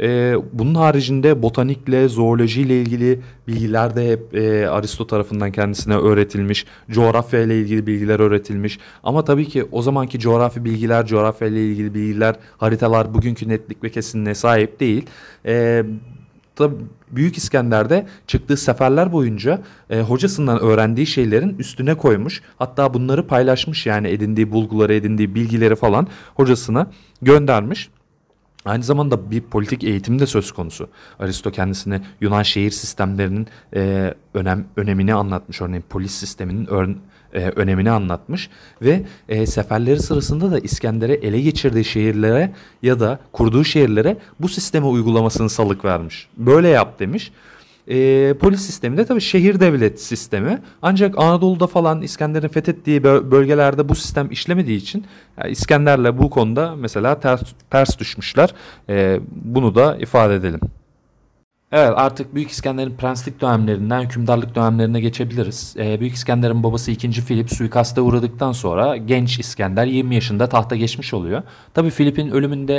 E, 0.00 0.34
bunun 0.52 0.74
haricinde 0.74 1.42
botanikle, 1.42 2.08
zoolojiyle 2.08 2.80
ilgili 2.80 3.20
bilgiler 3.48 3.96
de 3.96 4.10
hep 4.10 4.34
e, 4.34 4.68
Aristo 4.68 5.06
tarafından 5.06 5.52
kendisine 5.52 5.96
öğretilmiş. 5.96 6.66
Coğrafya 6.90 7.40
ile 7.40 7.60
ilgili 7.60 7.86
bilgiler 7.86 8.20
öğretilmiş. 8.20 8.78
Ama 9.02 9.24
tabii 9.24 9.44
ki 9.44 9.64
o 9.72 9.82
zamanki 9.82 10.18
coğrafi 10.18 10.64
bilgiler, 10.64 11.06
coğrafya 11.06 11.48
ile 11.48 11.66
ilgili 11.66 11.94
bilgiler, 11.94 12.36
haritalar 12.58 13.14
bugünkü 13.14 13.48
netlik 13.48 13.84
ve 13.84 13.90
kesinliğe 13.90 14.34
sahip 14.34 14.80
değil. 14.80 15.06
E, 15.46 15.84
Tabi 16.56 16.74
Büyük 17.10 17.36
İskender'de 17.36 18.06
çıktığı 18.26 18.56
seferler 18.56 19.12
boyunca 19.12 19.62
e, 19.90 20.00
hocasından 20.00 20.60
öğrendiği 20.60 21.06
şeylerin 21.06 21.58
üstüne 21.58 21.94
koymuş. 21.94 22.42
Hatta 22.58 22.94
bunları 22.94 23.26
paylaşmış 23.26 23.86
yani 23.86 24.08
edindiği 24.08 24.52
bulguları, 24.52 24.94
edindiği 24.94 25.34
bilgileri 25.34 25.76
falan 25.76 26.06
hocasına 26.34 26.86
göndermiş. 27.22 27.90
Aynı 28.64 28.82
zamanda 28.82 29.30
bir 29.30 29.40
politik 29.40 29.84
eğitim 29.84 30.18
de 30.18 30.26
söz 30.26 30.52
konusu. 30.52 30.88
Aristo 31.18 31.50
kendisine 31.50 32.02
Yunan 32.20 32.42
şehir 32.42 32.70
sistemlerinin 32.70 33.46
e, 33.74 34.14
önem 34.34 34.64
önemini 34.76 35.14
anlatmış. 35.14 35.60
Örneğin 35.60 35.84
polis 35.88 36.12
sisteminin 36.12 36.66
ör, 36.66 36.88
e, 37.32 37.40
önemini 37.40 37.90
anlatmış 37.90 38.50
ve 38.82 39.02
e, 39.28 39.46
seferleri 39.46 40.00
sırasında 40.00 40.52
da 40.52 40.58
İskender'e 40.58 41.14
ele 41.14 41.40
geçirdiği 41.40 41.84
şehirlere 41.84 42.52
ya 42.82 43.00
da 43.00 43.18
kurduğu 43.32 43.64
şehirlere 43.64 44.16
bu 44.40 44.48
sisteme 44.48 44.86
uygulamasını 44.86 45.50
salık 45.50 45.84
vermiş. 45.84 46.28
Böyle 46.36 46.68
yap 46.68 47.00
demiş. 47.00 47.32
E, 47.88 48.34
polis 48.40 48.60
sistemi 48.60 48.96
de 48.96 49.04
tabii 49.04 49.20
şehir 49.20 49.60
devlet 49.60 50.00
sistemi. 50.00 50.62
Ancak 50.82 51.18
Anadolu'da 51.18 51.66
falan 51.66 52.02
İskender'in 52.02 52.48
fethettiği 52.48 53.04
bölgelerde 53.04 53.88
bu 53.88 53.94
sistem 53.94 54.30
işlemediği 54.30 54.78
için 54.78 55.04
yani 55.38 55.50
İskender'le 55.50 56.18
bu 56.18 56.30
konuda 56.30 56.76
mesela 56.76 57.20
ters, 57.20 57.42
ters 57.70 57.98
düşmüşler. 57.98 58.54
E, 58.88 59.20
bunu 59.30 59.74
da 59.74 59.96
ifade 59.96 60.34
edelim. 60.34 60.60
Evet 61.72 61.92
artık 61.96 62.34
Büyük 62.34 62.50
İskender'in 62.50 62.96
prenslik 62.96 63.40
dönemlerinden 63.40 64.00
hükümdarlık 64.00 64.54
dönemlerine 64.54 65.00
geçebiliriz. 65.00 65.74
Ee, 65.78 66.00
Büyük 66.00 66.14
İskender'in 66.14 66.62
babası 66.62 66.90
2. 66.90 67.10
Filip 67.10 67.50
suikaste 67.50 68.00
uğradıktan 68.00 68.52
sonra 68.52 68.96
genç 68.96 69.38
İskender 69.38 69.86
20 69.86 70.14
yaşında 70.14 70.48
tahta 70.48 70.76
geçmiş 70.76 71.14
oluyor. 71.14 71.42
Tabi 71.74 71.90
Filip'in 71.90 72.30
ölümünde 72.30 72.76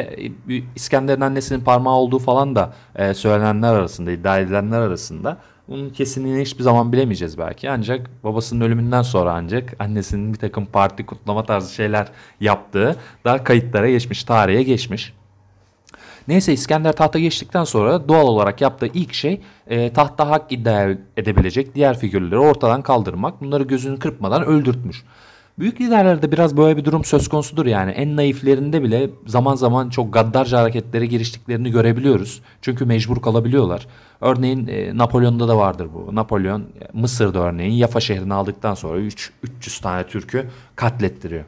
e, 0.50 0.64
İskender'in 0.76 1.22
annesinin 1.22 1.60
parmağı 1.62 1.96
olduğu 1.96 2.20
falan 2.20 2.56
da 2.56 2.74
e, 2.96 3.14
söylenenler 3.14 3.74
arasında, 3.74 4.12
iddia 4.12 4.40
edilenler 4.40 4.80
arasında. 4.80 5.38
Bunun 5.68 5.90
kesinliğini 5.90 6.42
hiçbir 6.42 6.64
zaman 6.64 6.94
bilemeyeceğiz 6.94 7.38
belki. 7.38 7.70
Ancak 7.70 8.24
babasının 8.24 8.66
ölümünden 8.66 9.02
sonra 9.02 9.34
ancak 9.34 9.76
annesinin 9.80 10.34
bir 10.34 10.40
takım 10.40 10.66
parti 10.66 11.06
kutlama 11.06 11.44
tarzı 11.44 11.74
şeyler 11.74 12.08
yaptığı 12.42 12.96
daha 13.26 13.44
kayıtlara 13.44 13.90
geçmiş, 13.90 14.24
tarihe 14.24 14.64
geçmiş. 14.64 15.14
Neyse 16.28 16.54
İskender 16.54 16.94
tahta 16.94 17.20
geçtikten 17.20 17.64
sonra 17.64 18.08
doğal 18.10 18.28
olarak 18.28 18.62
yaptığı 18.62 18.88
ilk 18.88 19.14
şey 19.14 19.42
e, 19.68 19.94
tahta 19.94 20.30
hak 20.30 20.52
iddia 20.52 20.90
edebilecek 21.18 21.76
diğer 21.76 22.00
figürleri 22.00 22.40
ortadan 22.40 22.82
kaldırmak. 22.82 23.42
Bunları 23.42 23.64
gözünü 23.64 24.00
kırpmadan 24.00 24.46
öldürtmüş. 24.46 25.04
Büyük 25.60 25.82
liderlerde 25.82 26.32
biraz 26.32 26.58
böyle 26.58 26.78
bir 26.78 26.86
durum 26.86 27.04
söz 27.04 27.28
konusudur 27.28 27.66
yani. 27.66 27.92
En 27.92 28.16
naiflerinde 28.16 28.84
bile 28.84 29.10
zaman 29.28 29.56
zaman 29.56 29.90
çok 29.90 30.14
gaddarca 30.14 30.60
hareketlere 30.60 31.06
giriştiklerini 31.06 31.72
görebiliyoruz. 31.72 32.42
Çünkü 32.62 32.86
mecbur 32.86 33.22
kalabiliyorlar. 33.22 33.88
Örneğin 34.22 34.68
e, 34.68 34.98
Napolyon'da 34.98 35.48
da 35.48 35.58
vardır 35.58 35.88
bu. 35.94 36.16
Napolyon 36.16 36.64
Mısır'da 36.94 37.40
örneğin 37.40 37.74
Yafa 37.74 38.00
şehrini 38.00 38.34
aldıktan 38.34 38.74
sonra 38.74 39.00
3 39.00 39.32
300 39.44 39.80
tane 39.80 40.08
Türk'ü 40.08 40.50
katlettiriyor. 40.76 41.46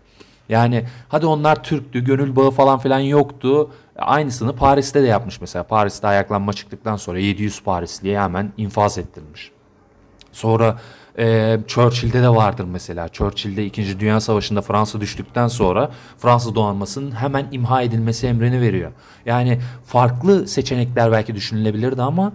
Yani 0.49 0.83
hadi 1.09 1.25
onlar 1.25 1.63
Türktü, 1.63 2.03
gönül 2.03 2.35
bağı 2.35 2.51
falan 2.51 2.79
filan 2.79 2.99
yoktu. 2.99 3.69
Aynısını 4.01 4.55
Paris'te 4.55 5.03
de 5.03 5.07
yapmış 5.07 5.41
mesela. 5.41 5.63
Paris'te 5.63 6.07
ayaklanma 6.07 6.53
çıktıktan 6.53 6.95
sonra 6.95 7.19
700 7.19 7.63
Parisli'ye 7.63 8.21
hemen 8.21 8.51
infaz 8.57 8.97
ettirmiş. 8.97 9.51
Sonra 10.31 10.79
e, 11.17 11.57
Churchill'de 11.67 12.21
de 12.21 12.29
vardır 12.29 12.65
mesela. 12.71 13.09
Churchill'de 13.09 13.65
2. 13.65 13.99
Dünya 13.99 14.19
Savaşı'nda 14.19 14.61
Fransa 14.61 15.01
düştükten 15.01 15.47
sonra 15.47 15.91
Fransız 16.17 16.55
donanmasının 16.55 17.11
hemen 17.11 17.47
imha 17.51 17.81
edilmesi 17.81 18.27
emrini 18.27 18.61
veriyor. 18.61 18.91
Yani 19.25 19.59
farklı 19.85 20.47
seçenekler 20.47 21.11
belki 21.11 21.35
düşünülebilirdi 21.35 22.01
ama 22.01 22.33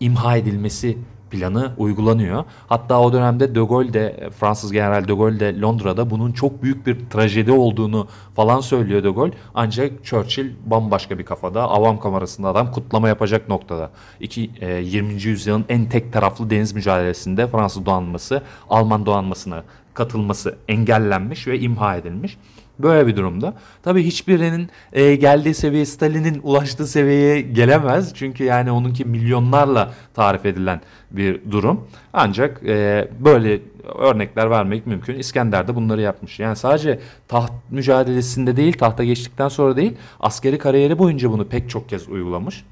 imha 0.00 0.36
edilmesi 0.36 0.98
planı 1.32 1.72
uygulanıyor. 1.78 2.44
Hatta 2.66 3.00
o 3.00 3.12
dönemde 3.12 3.54
De 3.54 3.60
Gaulle 3.60 3.92
de 3.92 4.30
Fransız 4.40 4.72
General 4.72 5.08
De 5.08 5.12
Gaulle 5.12 5.40
de 5.40 5.60
Londra'da 5.60 6.10
bunun 6.10 6.32
çok 6.32 6.62
büyük 6.62 6.86
bir 6.86 6.96
trajedi 7.10 7.52
olduğunu 7.52 8.08
falan 8.36 8.60
söylüyor 8.60 9.04
De 9.04 9.10
Gaulle. 9.10 9.32
Ancak 9.54 10.04
Churchill 10.04 10.50
bambaşka 10.66 11.18
bir 11.18 11.24
kafada 11.24 11.62
avam 11.62 12.00
kamerasında 12.00 12.48
adam 12.48 12.72
kutlama 12.72 13.08
yapacak 13.08 13.48
noktada. 13.48 13.90
İki, 14.20 14.50
e, 14.60 14.74
20. 14.74 15.12
yüzyılın 15.22 15.64
en 15.68 15.88
tek 15.88 16.12
taraflı 16.12 16.50
deniz 16.50 16.72
mücadelesinde 16.72 17.46
Fransız 17.46 17.86
donanması 17.86 18.42
Alman 18.70 19.06
donanmasına 19.06 19.62
katılması 19.94 20.56
engellenmiş 20.68 21.46
ve 21.46 21.60
imha 21.60 21.96
edilmiş. 21.96 22.38
Böyle 22.78 23.06
bir 23.06 23.16
durumda. 23.16 23.54
Tabii 23.82 24.02
hiçbirinin 24.02 24.70
e, 24.92 25.14
geldiği 25.14 25.54
seviye 25.54 25.86
Stalin'in 25.86 26.40
ulaştığı 26.42 26.86
seviyeye 26.86 27.40
gelemez. 27.40 28.14
Çünkü 28.14 28.44
yani 28.44 28.70
onunki 28.70 29.04
milyonlarla 29.04 29.92
tarif 30.14 30.46
edilen 30.46 30.80
bir 31.10 31.40
durum. 31.50 31.88
Ancak 32.12 32.62
e, 32.66 33.08
böyle 33.20 33.60
örnekler 33.98 34.50
vermek 34.50 34.86
mümkün. 34.86 35.18
İskender 35.18 35.68
de 35.68 35.74
bunları 35.74 36.00
yapmış. 36.00 36.40
Yani 36.40 36.56
sadece 36.56 37.00
taht 37.28 37.52
mücadelesinde 37.70 38.56
değil, 38.56 38.72
tahta 38.78 39.04
geçtikten 39.04 39.48
sonra 39.48 39.76
değil, 39.76 39.96
askeri 40.20 40.58
kariyeri 40.58 40.98
boyunca 40.98 41.32
bunu 41.32 41.48
pek 41.48 41.70
çok 41.70 41.88
kez 41.88 42.08
uygulamış 42.08 42.64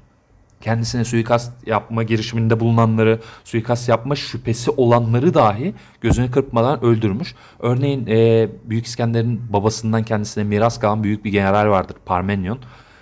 kendisine 0.61 1.05
suikast 1.05 1.67
yapma 1.67 2.03
girişiminde 2.03 2.59
bulunanları, 2.59 3.19
suikast 3.43 3.89
yapma 3.89 4.15
şüphesi 4.15 4.71
olanları 4.71 5.33
dahi 5.33 5.73
gözünü 6.01 6.31
kırpmadan 6.31 6.83
öldürmüş. 6.83 7.35
Örneğin 7.59 8.07
e, 8.07 8.49
Büyük 8.65 8.85
İskender'in 8.85 9.41
babasından 9.53 10.03
kendisine 10.03 10.43
miras 10.43 10.79
kalan 10.79 11.03
büyük 11.03 11.25
bir 11.25 11.31
general 11.31 11.69
vardır 11.69 11.95
Parmenyon. 12.05 12.59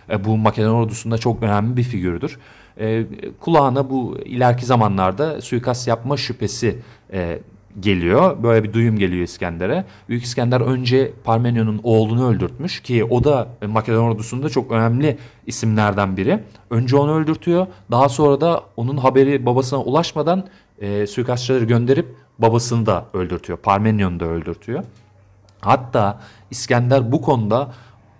E, 0.09 0.25
bu 0.25 0.37
Makedon 0.37 0.73
ordusunda 0.73 1.17
çok 1.17 1.43
önemli 1.43 1.77
bir 1.77 1.83
figürdür. 1.83 2.39
E, 2.79 3.05
kulağına 3.39 3.89
bu 3.89 4.17
ileriki 4.25 4.65
zamanlarda 4.65 5.41
suikast 5.41 5.87
yapma 5.87 6.17
şüphesi 6.17 6.79
e, 7.13 7.39
geliyor. 7.79 8.43
Böyle 8.43 8.63
bir 8.63 8.73
duyum 8.73 8.97
geliyor 8.97 9.23
İskender'e. 9.23 9.85
Büyük 10.09 10.23
İskender 10.23 10.61
önce 10.61 11.11
Parmenion'un 11.23 11.79
oğlunu 11.83 12.29
öldürtmüş 12.29 12.79
ki 12.79 13.03
o 13.03 13.23
da 13.23 13.47
Makedon 13.67 14.03
ordusunda 14.03 14.49
çok 14.49 14.71
önemli 14.71 15.17
isimlerden 15.47 16.17
biri. 16.17 16.39
Önce 16.69 16.95
onu 16.95 17.15
öldürtüyor. 17.15 17.67
Daha 17.91 18.09
sonra 18.09 18.41
da 18.41 18.63
onun 18.77 18.97
haberi 18.97 19.45
babasına 19.45 19.79
ulaşmadan 19.79 20.47
e, 20.81 21.07
suikastçıları 21.07 21.65
gönderip 21.65 22.15
babasını 22.39 22.85
da 22.85 23.05
öldürtüyor. 23.13 23.59
Parmenion'u 23.59 24.19
da 24.19 24.25
öldürtüyor. 24.25 24.83
Hatta 25.61 26.19
İskender 26.51 27.11
bu 27.11 27.21
konuda 27.21 27.71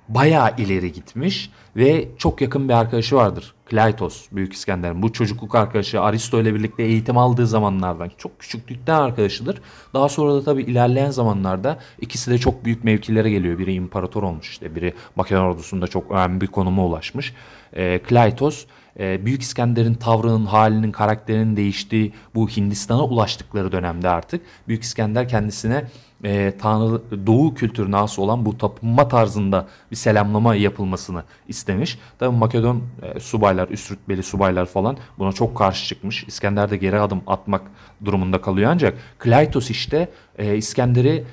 bayağı 0.10 0.56
ileri 0.58 0.92
gitmiş 0.92 1.52
ve 1.76 2.08
çok 2.18 2.42
yakın 2.42 2.70
bir 2.70 2.74
arkadaşı 2.74 3.16
vardır. 3.16 3.54
Kleitos, 3.70 4.26
Büyük 4.32 4.54
İskender'in. 4.54 5.02
Bu 5.02 5.14
çocukluk 5.14 5.56
arkadaşı 5.56 6.02
Aristo 6.02 6.42
ile 6.42 6.56
birlikte 6.56 6.84
eğitim 6.84 7.18
aldığı 7.18 7.48
zamanlardan 7.48 8.12
çok 8.18 8.40
küçüklükten 8.40 8.96
arkadaşıdır. 8.96 9.62
Daha 9.94 10.10
sonra 10.10 10.34
da 10.34 10.44
tabii 10.44 10.64
ilerleyen 10.64 11.12
zamanlarda 11.12 11.80
ikisi 12.02 12.32
de 12.32 12.38
çok 12.38 12.66
büyük 12.66 12.84
mevkilere 12.84 13.30
geliyor. 13.30 13.60
Biri 13.60 13.74
imparator 13.74 14.24
olmuş 14.24 14.50
işte, 14.50 14.76
biri 14.76 14.94
Makedon 15.16 15.42
ordusunda 15.42 15.88
çok 15.88 16.12
önemli 16.12 16.42
bir 16.42 16.48
konuma 16.48 16.86
ulaşmış. 16.86 17.34
E, 17.74 18.00
Kleitos 18.00 18.66
e, 19.00 19.26
Büyük 19.26 19.42
İskender'in 19.42 19.94
tavrının, 19.94 20.46
halinin, 20.46 20.92
karakterinin 20.92 21.56
değiştiği 21.56 22.14
bu 22.36 22.50
Hindistan'a 22.50 23.04
ulaştıkları 23.04 23.72
dönemde 23.72 24.10
artık 24.10 24.42
Büyük 24.68 24.84
İskender 24.84 25.30
kendisine 25.30 25.86
e, 26.24 26.54
Tanrı 26.62 27.28
Doğu 27.28 27.54
kültürüne 27.54 27.96
has 27.96 28.20
olan 28.20 28.46
bu 28.46 28.58
tapınma 28.58 29.08
tarzında 29.08 29.68
bir 29.92 29.96
selamlama 29.96 30.56
yapılmasını 30.56 31.24
istemiş. 31.48 32.00
Tabi 32.20 32.36
Makedon 32.36 32.84
e, 33.02 33.20
subaylar, 33.20 33.70
üst 33.70 33.92
rütbeli 33.92 34.24
subaylar 34.24 34.66
falan 34.66 34.98
buna 35.20 35.32
çok 35.32 35.58
karşı 35.58 35.88
çıkmış. 35.88 36.24
İskender 36.24 36.70
de 36.70 36.78
geri 36.78 37.00
adım 37.00 37.22
atmak 37.28 37.62
durumunda 38.06 38.42
kalıyor 38.42 38.72
ancak 38.72 38.98
Kleitos 39.20 39.70
işte 39.70 40.10
e, 40.38 40.58
İskender'i 40.58 41.24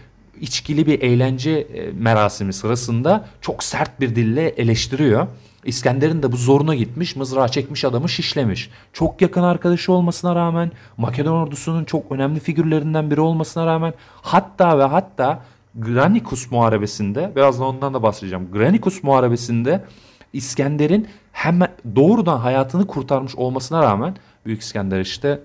içkili 0.40 0.86
bir 0.86 1.02
eğlence 1.02 1.50
e, 1.50 1.92
merasimi 1.92 2.52
sırasında 2.52 3.28
çok 3.40 3.62
sert 3.64 4.00
bir 4.00 4.16
dille 4.16 4.48
eleştiriyor. 4.48 5.26
İskender'in 5.66 6.22
de 6.22 6.32
bu 6.32 6.36
zoruna 6.36 6.74
gitmiş, 6.74 7.16
mızrağı 7.16 7.48
çekmiş 7.48 7.84
adamı 7.84 8.08
şişlemiş. 8.08 8.70
Çok 8.92 9.22
yakın 9.22 9.42
arkadaşı 9.42 9.92
olmasına 9.92 10.34
rağmen, 10.34 10.72
Makedon 10.96 11.32
ordusunun 11.32 11.84
çok 11.84 12.12
önemli 12.12 12.40
figürlerinden 12.40 13.10
biri 13.10 13.20
olmasına 13.20 13.66
rağmen 13.66 13.94
hatta 14.22 14.78
ve 14.78 14.84
hatta 14.84 15.42
Granicus 15.74 16.50
muharebesinde, 16.50 17.32
birazdan 17.36 17.66
ondan 17.66 17.94
da 17.94 18.02
bahsedeceğim. 18.02 18.48
Granicus 18.52 19.02
muharebesinde 19.02 19.84
İskender'in 20.32 21.08
hemen 21.32 21.68
doğrudan 21.96 22.38
hayatını 22.38 22.86
kurtarmış 22.86 23.34
olmasına 23.34 23.82
rağmen 23.82 24.16
Büyük 24.46 24.62
İskender 24.62 25.00
işte 25.00 25.40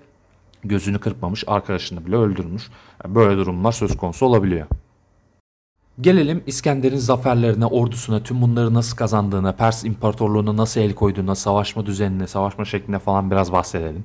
gözünü 0.64 0.98
kırpmamış, 0.98 1.44
arkadaşını 1.46 2.06
bile 2.06 2.16
öldürmüş. 2.16 2.70
Böyle 3.06 3.36
durumlar 3.36 3.72
söz 3.72 3.96
konusu 3.96 4.26
olabiliyor. 4.26 4.66
Gelelim 6.00 6.42
İskender'in 6.46 6.96
zaferlerine, 6.96 7.66
ordusuna, 7.66 8.22
tüm 8.22 8.42
bunları 8.42 8.74
nasıl 8.74 8.96
kazandığına, 8.96 9.52
Pers 9.52 9.84
İmparatorluğu'na 9.84 10.56
nasıl 10.56 10.80
el 10.80 10.94
koyduğuna, 10.94 11.34
savaşma 11.34 11.86
düzenine, 11.86 12.26
savaşma 12.26 12.64
şekline 12.64 12.98
falan 12.98 13.30
biraz 13.30 13.52
bahsedelim. 13.52 14.04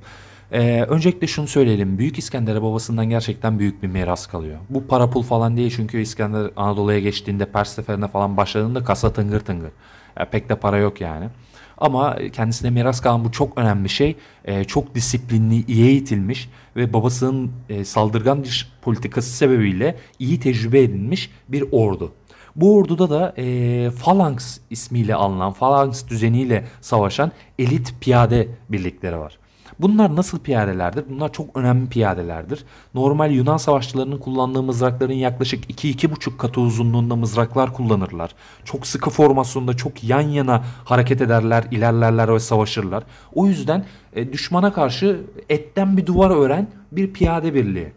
Ee, 0.52 0.82
öncelikle 0.90 1.28
şunu 1.28 1.48
söyleyelim. 1.48 1.98
Büyük 1.98 2.18
İskender'e 2.18 2.62
babasından 2.62 3.10
gerçekten 3.10 3.60
büyük 3.60 3.84
bir 3.84 3.88
miras 3.88 4.28
kalıyor. 4.28 4.58
Bu 4.70 4.88
para 4.88 5.10
pul 5.10 5.24
falan 5.24 5.58
değil 5.58 5.74
çünkü 5.76 6.02
İskender 6.02 6.52
Anadolu'ya 6.56 7.00
geçtiğinde 7.00 7.46
Pers 7.46 7.76
seferine 7.76 8.08
falan 8.08 8.38
başladığında 8.38 8.84
kasa 8.84 9.14
tıngır 9.14 9.40
tıngır. 9.40 9.72
Yani 10.20 10.30
pek 10.30 10.50
de 10.50 10.56
para 10.56 10.78
yok 10.78 11.02
yani. 11.02 11.30
Ama 11.78 12.18
kendisine 12.34 12.70
miras 12.70 13.02
kalan 13.02 13.26
bu 13.26 13.32
çok 13.32 13.58
önemli 13.58 13.90
şey. 13.90 14.16
E, 14.46 14.64
çok 14.64 14.96
disiplinli, 14.96 15.66
iyi 15.66 15.86
eğitilmiş 15.86 16.50
ve 16.76 16.94
babasının 16.94 17.52
e, 17.70 17.86
saldırgan 17.86 18.44
dış 18.44 18.70
politikası 18.82 19.32
sebebiyle 19.32 19.96
iyi 20.20 20.40
tecrübe 20.40 20.80
edinmiş 20.80 21.32
bir 21.50 21.66
ordu. 21.72 22.12
Bu 22.56 22.76
orduda 22.76 23.10
da 23.10 23.34
e, 23.38 23.90
Phalanx 24.04 24.60
ismiyle 24.70 25.16
anılan, 25.16 25.54
Phalanx 25.54 26.08
düzeniyle 26.08 26.68
savaşan 26.82 27.32
elit 27.60 27.94
piyade 28.02 28.48
birlikleri 28.70 29.18
var. 29.18 29.38
Bunlar 29.80 30.16
nasıl 30.16 30.40
piyadelerdir? 30.40 31.06
Bunlar 31.10 31.34
çok 31.34 31.58
önemli 31.58 31.90
piyadelerdir. 31.90 32.66
Normal 32.94 33.32
Yunan 33.32 33.58
savaşçılarının 33.58 34.18
kullandığı 34.18 34.64
mızrakların 34.64 35.14
yaklaşık 35.14 35.72
2-2,5 35.72 36.38
katı 36.38 36.62
uzunluğunda 36.62 37.16
mızraklar 37.16 37.74
kullanırlar. 37.74 38.36
Çok 38.66 38.88
sıkı 38.88 39.10
formasyonda 39.10 39.74
çok 39.74 40.04
yan 40.04 40.22
yana 40.22 40.64
hareket 40.86 41.22
ederler, 41.22 41.64
ilerlerler 41.72 42.34
ve 42.34 42.40
savaşırlar. 42.40 43.04
O 43.34 43.48
yüzden 43.48 43.86
e, 44.14 44.34
düşmana 44.34 44.74
karşı 44.74 45.22
etten 45.50 45.98
bir 45.98 46.06
duvar 46.06 46.30
ören 46.30 46.68
bir 46.92 47.14
piyade 47.14 47.54
birliği. 47.54 47.92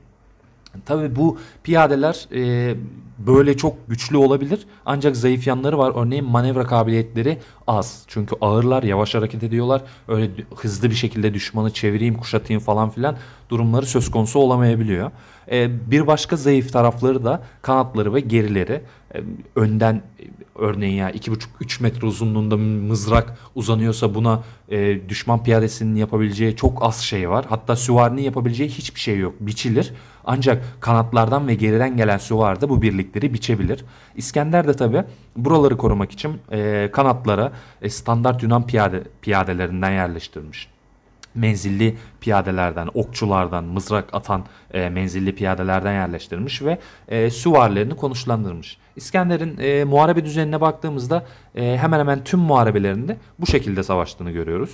Tabi 0.87 1.17
bu 1.17 1.39
piyadeler 1.63 2.29
e, 2.35 2.75
böyle 3.19 3.57
çok 3.57 3.89
güçlü 3.89 4.17
olabilir 4.17 4.67
ancak 4.87 5.17
zayıf 5.17 5.47
yanları 5.47 5.79
var. 5.79 5.93
Örneğin 5.97 6.25
manevra 6.25 6.67
kabiliyetleri 6.67 7.39
az. 7.79 8.05
Çünkü 8.07 8.37
ağırlar, 8.41 8.83
yavaş 8.83 9.15
hareket 9.15 9.43
ediyorlar. 9.43 9.83
Öyle 10.09 10.31
hızlı 10.57 10.91
bir 10.91 10.95
şekilde 10.95 11.35
düşmanı 11.35 11.73
çevireyim, 11.73 12.17
kuşatayım 12.17 12.63
falan 12.63 12.91
filan 12.91 13.17
durumları 13.51 13.87
söz 13.87 14.11
konusu 14.11 14.39
olamayabiliyor. 14.39 15.11
E, 15.51 15.91
bir 15.91 16.07
başka 16.07 16.37
zayıf 16.37 16.73
tarafları 16.73 17.25
da 17.25 17.43
kanatları 17.63 18.15
ve 18.15 18.21
gerileri. 18.21 18.83
E, 19.15 19.21
önden 19.57 20.03
örneğin 20.59 20.95
ya 20.95 21.11
2,5-3 21.11 21.83
metre 21.83 22.07
uzunluğunda 22.07 22.57
mızrak 22.57 23.39
uzanıyorsa 23.55 24.15
buna 24.15 24.43
e, 24.69 25.09
düşman 25.09 25.43
piyadesinin 25.45 25.97
yapabileceği 25.97 26.57
çok 26.57 26.85
az 26.85 27.01
şey 27.01 27.31
var. 27.31 27.47
Hatta 27.49 27.77
süvarinin 27.77 28.23
yapabileceği 28.23 28.71
hiçbir 28.71 29.01
şey 29.01 29.19
yok. 29.19 29.35
Biçilir. 29.41 29.93
Ancak 30.25 30.63
kanatlardan 30.81 31.49
ve 31.49 31.55
geriden 31.55 31.97
gelen 31.97 32.19
süvari 32.19 32.61
de 32.61 32.69
bu 32.69 32.83
birlikleri 32.83 33.35
biçebilir. 33.35 33.85
İskender 34.17 34.69
de 34.69 34.73
tabi 34.73 35.05
buraları 35.45 35.77
korumak 35.77 36.13
için 36.13 36.41
e, 36.53 36.91
kanatlara 36.93 37.53
e, 37.83 37.91
standart 37.91 38.43
Yunan 38.43 38.67
piyade, 38.67 39.03
piyadelerinden 39.23 39.91
yerleştirmiş 39.91 40.69
menzilli 41.35 41.97
piyadelerden, 42.21 42.89
okçulardan, 42.95 43.65
mızrak 43.65 44.15
atan 44.15 44.45
e, 44.75 44.89
menzilli 44.89 45.35
piyadelerden 45.35 45.93
yerleştirmiş 45.93 46.63
ve 46.63 46.79
e, 47.09 47.31
süvarilerini 47.31 47.97
konuşlandırmış. 47.97 48.77
İskender'in 48.97 49.59
e, 49.59 49.85
muharebe 49.85 50.25
düzenine 50.25 50.61
baktığımızda 50.61 51.27
e, 51.55 51.77
hemen 51.77 51.99
hemen 51.99 52.25
tüm 52.25 52.41
muharebelerinde 52.41 53.17
bu 53.39 53.47
şekilde 53.47 53.83
savaştığını 53.83 54.31
görüyoruz. 54.31 54.71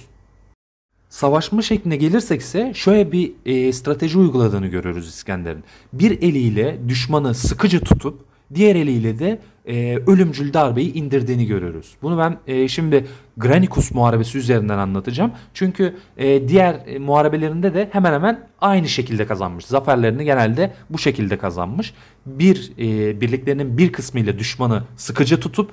Savaşma 1.08 1.62
şekline 1.62 1.96
gelirsek 1.96 2.40
ise 2.40 2.72
şöyle 2.74 3.12
bir 3.12 3.32
e, 3.46 3.72
strateji 3.72 4.18
uyguladığını 4.18 4.66
görüyoruz 4.66 5.08
İskender'in. 5.08 5.64
Bir 5.92 6.22
eliyle 6.22 6.88
düşmanı 6.88 7.34
sıkıcı 7.34 7.80
tutup 7.80 8.24
diğer 8.54 8.76
eliyle 8.76 9.18
de 9.18 9.38
e, 9.66 9.98
ölümcül 10.06 10.52
darbeyi 10.52 10.92
indirdiğini 10.92 11.46
görüyoruz. 11.46 11.94
Bunu 12.02 12.18
ben 12.18 12.38
e, 12.46 12.68
şimdi 12.68 13.06
Granicus 13.36 13.90
muharebesi 13.90 14.38
üzerinden 14.38 14.78
anlatacağım. 14.78 15.32
Çünkü 15.54 15.96
e, 16.16 16.48
diğer 16.48 16.80
e, 16.86 16.98
muharebelerinde 16.98 17.74
de 17.74 17.88
hemen 17.92 18.12
hemen 18.12 18.48
aynı 18.60 18.88
şekilde 18.88 19.26
kazanmış. 19.26 19.66
Zaferlerini 19.66 20.24
genelde 20.24 20.72
bu 20.90 20.98
şekilde 20.98 21.38
kazanmış. 21.38 21.94
Bir 22.26 22.72
e, 22.78 23.20
birliklerinin 23.20 23.78
bir 23.78 23.92
kısmıyla 23.92 24.38
düşmanı 24.38 24.82
sıkıcı 24.96 25.40
tutup 25.40 25.70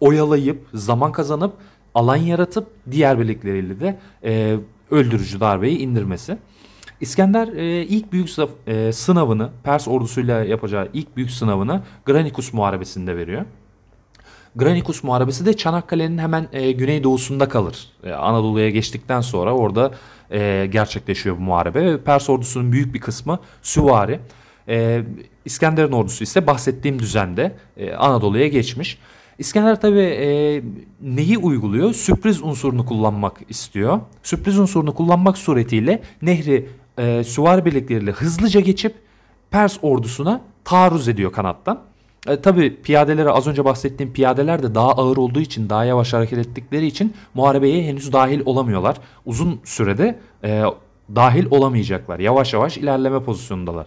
oyalayıp 0.00 0.66
zaman 0.74 1.12
kazanıp 1.12 1.52
alan 1.94 2.16
yaratıp 2.16 2.66
diğer 2.90 3.18
birlikleriyle 3.18 3.80
de 3.80 3.98
e, 4.24 4.56
öldürücü 4.90 5.40
darbeyi 5.40 5.78
indirmesi. 5.78 6.38
İskender 7.00 7.48
e, 7.48 7.82
ilk 7.82 8.12
büyük 8.12 8.28
e, 8.66 8.92
sınavını 8.92 9.50
Pers 9.64 9.88
ordusuyla 9.88 10.44
yapacağı 10.44 10.88
ilk 10.92 11.16
büyük 11.16 11.30
sınavını 11.30 11.82
Granicus 12.06 12.52
Muharebesi'nde 12.52 13.16
veriyor. 13.16 13.44
Granicus 14.56 15.02
Muharebesi 15.04 15.46
de 15.46 15.56
Çanakkale'nin 15.56 16.18
hemen 16.18 16.48
e, 16.52 16.72
güneydoğusunda 16.72 17.48
kalır. 17.48 17.88
E, 18.04 18.12
Anadolu'ya 18.12 18.70
geçtikten 18.70 19.20
sonra 19.20 19.54
orada 19.54 19.92
e, 20.30 20.68
gerçekleşiyor 20.72 21.36
bu 21.36 21.40
muharebe. 21.40 22.00
Pers 22.02 22.30
ordusunun 22.30 22.72
büyük 22.72 22.94
bir 22.94 23.00
kısmı 23.00 23.38
süvari. 23.62 24.20
E, 24.68 25.02
İskender'in 25.44 25.92
ordusu 25.92 26.24
ise 26.24 26.46
bahsettiğim 26.46 26.98
düzende 26.98 27.56
e, 27.76 27.92
Anadolu'ya 27.94 28.48
geçmiş. 28.48 28.98
İskender 29.38 29.80
tabi 29.80 30.00
e, 30.00 30.62
neyi 31.02 31.38
uyguluyor? 31.38 31.92
Sürpriz 31.92 32.42
unsurunu 32.42 32.86
kullanmak 32.86 33.40
istiyor. 33.48 34.00
Sürpriz 34.22 34.58
unsurunu 34.58 34.94
kullanmak 34.94 35.38
suretiyle 35.38 36.02
nehri 36.22 36.68
e, 36.98 37.24
süvari 37.24 37.64
birlikleriyle 37.64 38.10
hızlıca 38.10 38.60
geçip 38.60 38.94
Pers 39.50 39.78
ordusuna 39.82 40.40
taarruz 40.64 41.08
ediyor 41.08 41.32
kanattan. 41.32 41.80
E, 42.26 42.40
Tabi 42.40 42.82
piyadeleri 42.82 43.30
az 43.30 43.46
önce 43.46 43.64
bahsettiğim 43.64 44.12
piyadeler 44.12 44.62
de 44.62 44.74
daha 44.74 44.92
ağır 44.92 45.16
olduğu 45.16 45.40
için 45.40 45.70
daha 45.70 45.84
yavaş 45.84 46.12
hareket 46.12 46.38
ettikleri 46.38 46.86
için 46.86 47.14
muharebeye 47.34 47.84
henüz 47.84 48.12
dahil 48.12 48.40
olamıyorlar. 48.44 48.96
Uzun 49.26 49.60
sürede 49.64 50.18
e, 50.44 50.62
dahil 51.14 51.46
olamayacaklar. 51.50 52.18
Yavaş 52.18 52.54
yavaş 52.54 52.78
ilerleme 52.78 53.22
pozisyonundalar. 53.22 53.86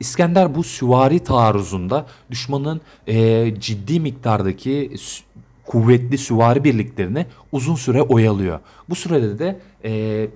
İskender 0.00 0.54
bu 0.54 0.64
süvari 0.64 1.18
taarruzunda 1.18 2.06
düşmanın 2.30 2.80
e, 3.06 3.54
ciddi 3.60 4.00
miktardaki 4.00 4.92
kuvvetli 5.66 6.18
süvari 6.18 6.64
birliklerini 6.64 7.26
uzun 7.52 7.74
süre 7.74 8.02
oyalıyor. 8.02 8.60
Bu 8.88 8.94
sürede 8.94 9.38
de 9.38 9.60
e, 9.84 10.28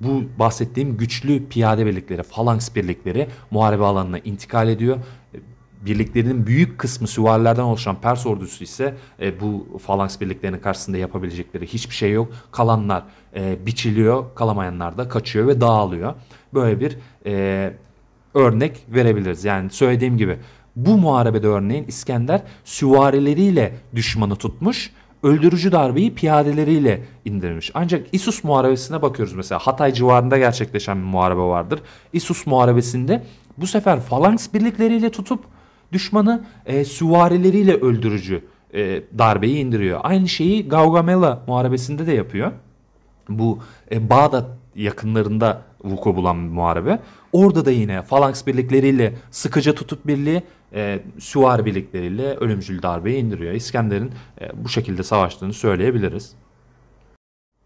bu 0.00 0.22
bahsettiğim 0.38 0.96
güçlü 0.96 1.48
piyade 1.48 1.86
birlikleri, 1.86 2.22
falanks 2.22 2.74
birlikleri 2.74 3.28
muharebe 3.50 3.84
alanına 3.84 4.18
intikal 4.18 4.68
ediyor. 4.68 4.98
Birliklerinin 5.86 6.46
büyük 6.46 6.78
kısmı 6.78 7.06
süvarilerden 7.06 7.62
oluşan 7.62 8.00
Pers 8.00 8.26
ordusu 8.26 8.64
ise 8.64 8.94
e, 9.20 9.40
bu 9.40 9.78
falanks 9.82 10.20
birliklerinin 10.20 10.58
karşısında 10.58 10.96
yapabilecekleri 10.96 11.66
hiçbir 11.66 11.94
şey 11.94 12.12
yok. 12.12 12.32
Kalanlar 12.50 13.02
e, 13.36 13.66
biçiliyor, 13.66 14.24
kalamayanlar 14.34 14.98
da 14.98 15.08
kaçıyor 15.08 15.46
ve 15.46 15.60
dağılıyor. 15.60 16.14
Böyle 16.54 16.80
bir 16.80 16.96
e, 17.26 17.74
örnek 18.34 18.86
verebiliriz. 18.88 19.44
Yani 19.44 19.70
söylediğim 19.70 20.16
gibi 20.16 20.38
bu 20.76 20.98
muharebede 20.98 21.46
örneğin 21.46 21.84
İskender 21.84 22.42
süvarileriyle 22.64 23.74
düşmanı 23.94 24.36
tutmuş 24.36 24.90
öldürücü 25.24 25.72
darbeyi 25.72 26.14
piyadeleriyle 26.14 27.02
indirmiş. 27.24 27.70
Ancak 27.74 28.06
İsus 28.12 28.44
muharebesine 28.44 29.02
bakıyoruz 29.02 29.34
mesela 29.34 29.58
Hatay 29.58 29.92
civarında 29.92 30.38
gerçekleşen 30.38 30.98
bir 30.98 31.06
muharebe 31.06 31.40
vardır. 31.40 31.80
İsus 32.12 32.46
muharebesinde 32.46 33.24
bu 33.58 33.66
sefer 33.66 34.00
falanks 34.00 34.48
birlikleriyle 34.54 35.10
tutup 35.10 35.44
düşmanı 35.92 36.44
e, 36.66 36.84
süvarileriyle 36.84 37.74
öldürücü 37.74 38.44
e, 38.74 39.02
darbeyi 39.18 39.56
indiriyor. 39.56 40.00
Aynı 40.02 40.28
şeyi 40.28 40.68
Gaugamela 40.68 41.42
muharebesinde 41.46 42.06
de 42.06 42.12
yapıyor. 42.12 42.52
Bu 43.28 43.58
e, 43.92 44.10
Bağdat 44.10 44.46
yakınlarında 44.76 45.62
vuku 45.84 46.16
bulan 46.16 46.44
bir 46.44 46.52
muharebe. 46.52 46.98
Orada 47.32 47.64
da 47.64 47.70
yine 47.70 48.02
falanks 48.02 48.46
birlikleriyle 48.46 49.14
sıkıca 49.30 49.74
tutup 49.74 50.06
birliği 50.06 50.42
e, 50.74 51.02
süvari 51.18 51.64
birlikleriyle 51.64 52.34
ölümcül 52.34 52.82
darbeyi 52.82 53.16
indiriyor. 53.16 53.52
İskender'in 53.52 54.12
e, 54.40 54.64
bu 54.64 54.68
şekilde 54.68 55.02
savaştığını 55.02 55.52
söyleyebiliriz. 55.52 56.34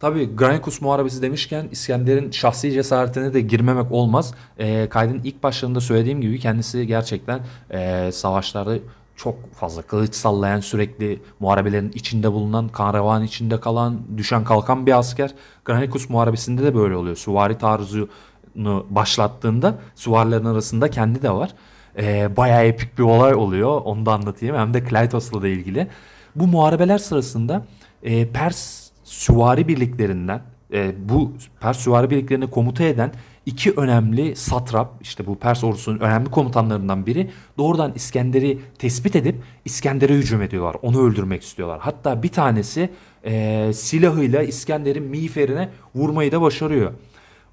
Tabi 0.00 0.36
Granicus 0.36 0.80
Muharebesi 0.80 1.22
demişken 1.22 1.68
İskender'in 1.70 2.30
şahsi 2.30 2.72
cesaretine 2.72 3.34
de 3.34 3.40
girmemek 3.40 3.92
olmaz. 3.92 4.34
E, 4.58 4.88
kaydın 4.88 5.20
ilk 5.24 5.42
başlarında 5.42 5.80
söylediğim 5.80 6.20
gibi 6.20 6.38
kendisi 6.38 6.86
gerçekten 6.86 7.40
e, 7.70 8.12
savaşlarda 8.12 8.78
çok 9.18 9.54
fazla 9.54 9.82
kılıç 9.82 10.14
sallayan 10.14 10.60
sürekli 10.60 11.22
muharebelerin 11.40 11.92
içinde 11.94 12.32
bulunan 12.32 12.68
kan 12.68 13.22
içinde 13.22 13.60
kalan 13.60 14.00
düşen 14.16 14.44
kalkan 14.44 14.86
bir 14.86 14.98
asker. 14.98 15.34
Granicus 15.64 16.10
Muharebesi'nde 16.10 16.62
de 16.62 16.74
böyle 16.74 16.96
oluyor. 16.96 17.16
Süvari 17.16 17.58
taarruzunu 17.58 18.86
başlattığında 18.90 19.78
süvarilerin 19.94 20.44
arasında 20.44 20.90
kendi 20.90 21.22
de 21.22 21.30
var. 21.30 21.54
Ee, 21.98 22.36
bayağı 22.36 22.64
epik 22.64 22.98
bir 22.98 23.02
olay 23.02 23.34
oluyor. 23.34 23.80
Onu 23.84 24.06
da 24.06 24.12
anlatayım. 24.12 24.56
Hem 24.56 24.74
de 24.74 24.84
Klytos'la 24.84 25.42
da 25.42 25.48
ilgili. 25.48 25.88
Bu 26.36 26.46
muharebeler 26.46 26.98
sırasında 26.98 27.66
e, 28.02 28.28
Pers 28.28 28.90
süvari 29.04 29.68
birliklerinden 29.68 30.40
e, 30.72 30.92
bu 31.08 31.32
Pers 31.60 31.78
süvari 31.78 32.10
birliklerine 32.10 32.46
komuta 32.46 32.84
eden 32.84 33.12
iki 33.46 33.72
önemli 33.72 34.36
satrap 34.36 34.94
işte 35.00 35.26
bu 35.26 35.38
Pers 35.38 35.64
ordusunun 35.64 35.98
önemli 35.98 36.30
komutanlarından 36.30 37.06
biri 37.06 37.30
doğrudan 37.58 37.92
İskender'i 37.94 38.58
tespit 38.78 39.16
edip 39.16 39.36
İskender'e 39.64 40.14
hücum 40.14 40.42
ediyorlar. 40.42 40.76
Onu 40.82 41.06
öldürmek 41.08 41.42
istiyorlar. 41.42 41.78
Hatta 41.82 42.22
bir 42.22 42.28
tanesi 42.28 42.90
e, 43.24 43.70
silahıyla 43.74 44.42
İskender'in 44.42 45.02
miğferine 45.02 45.68
vurmayı 45.94 46.32
da 46.32 46.40
başarıyor. 46.40 46.92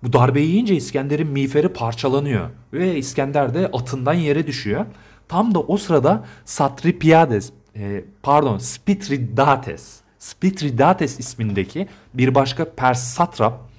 Bu 0.03 0.13
darbeyi 0.13 0.49
yiyince 0.49 0.75
İskender'in 0.75 1.27
miğferi 1.27 1.69
parçalanıyor 1.69 2.49
ve 2.73 2.97
İskender 2.97 3.53
de 3.53 3.67
atından 3.73 4.13
yere 4.13 4.47
düşüyor. 4.47 4.85
Tam 5.27 5.55
da 5.55 5.59
o 5.59 5.77
sırada 5.77 6.25
Satripiades, 6.45 7.51
e, 7.75 8.05
pardon 8.23 8.57
Spitridates, 8.57 9.99
Spitridates 10.25 11.19
ismindeki 11.19 11.87
bir 12.13 12.35
başka 12.35 12.75
Pers 12.75 13.03
satrap 13.03 13.69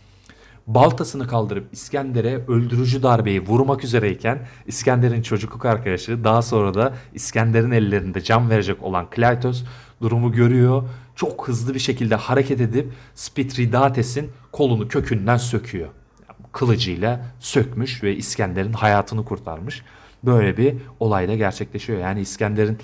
baltasını 0.66 1.26
kaldırıp 1.26 1.68
İskender'e 1.72 2.36
öldürücü 2.48 3.02
darbeyi 3.02 3.46
vurmak 3.46 3.84
üzereyken 3.84 4.46
İskender'in 4.66 5.22
çocukluk 5.22 5.64
arkadaşı 5.64 6.24
daha 6.24 6.42
sonra 6.42 6.74
da 6.74 6.94
İskender'in 7.14 7.70
ellerinde 7.70 8.20
can 8.20 8.50
verecek 8.50 8.82
olan 8.82 9.10
Kleitos 9.10 9.64
durumu 10.02 10.32
görüyor. 10.32 10.82
Çok 11.16 11.48
hızlı 11.48 11.74
bir 11.74 11.78
şekilde 11.78 12.14
hareket 12.14 12.60
edip 12.60 12.92
Spitridates'in 13.14 14.30
kolunu 14.52 14.88
kökünden 14.88 15.36
söküyor. 15.36 15.88
Kılıcıyla 16.52 17.26
sökmüş 17.40 18.02
ve 18.02 18.16
İskender'in 18.16 18.72
hayatını 18.72 19.24
kurtarmış. 19.24 19.82
Böyle 20.24 20.56
bir 20.56 20.74
olay 21.00 21.28
da 21.28 21.34
gerçekleşiyor. 21.34 21.98
Yani 22.00 22.20
İskender'in 22.20 22.78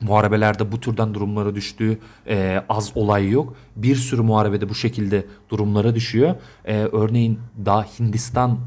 muharebelerde 0.00 0.72
bu 0.72 0.80
türden 0.80 1.14
durumlara 1.14 1.54
düştüğü 1.54 1.98
e, 2.28 2.64
az 2.68 2.92
olay 2.94 3.30
yok. 3.30 3.54
Bir 3.76 3.96
sürü 3.96 4.22
muharebede 4.22 4.68
bu 4.68 4.74
şekilde 4.74 5.26
durumlara 5.50 5.94
düşüyor. 5.94 6.34
E, 6.64 6.76
örneğin 6.76 7.40
daha 7.64 7.82
Hindistan 7.82 8.58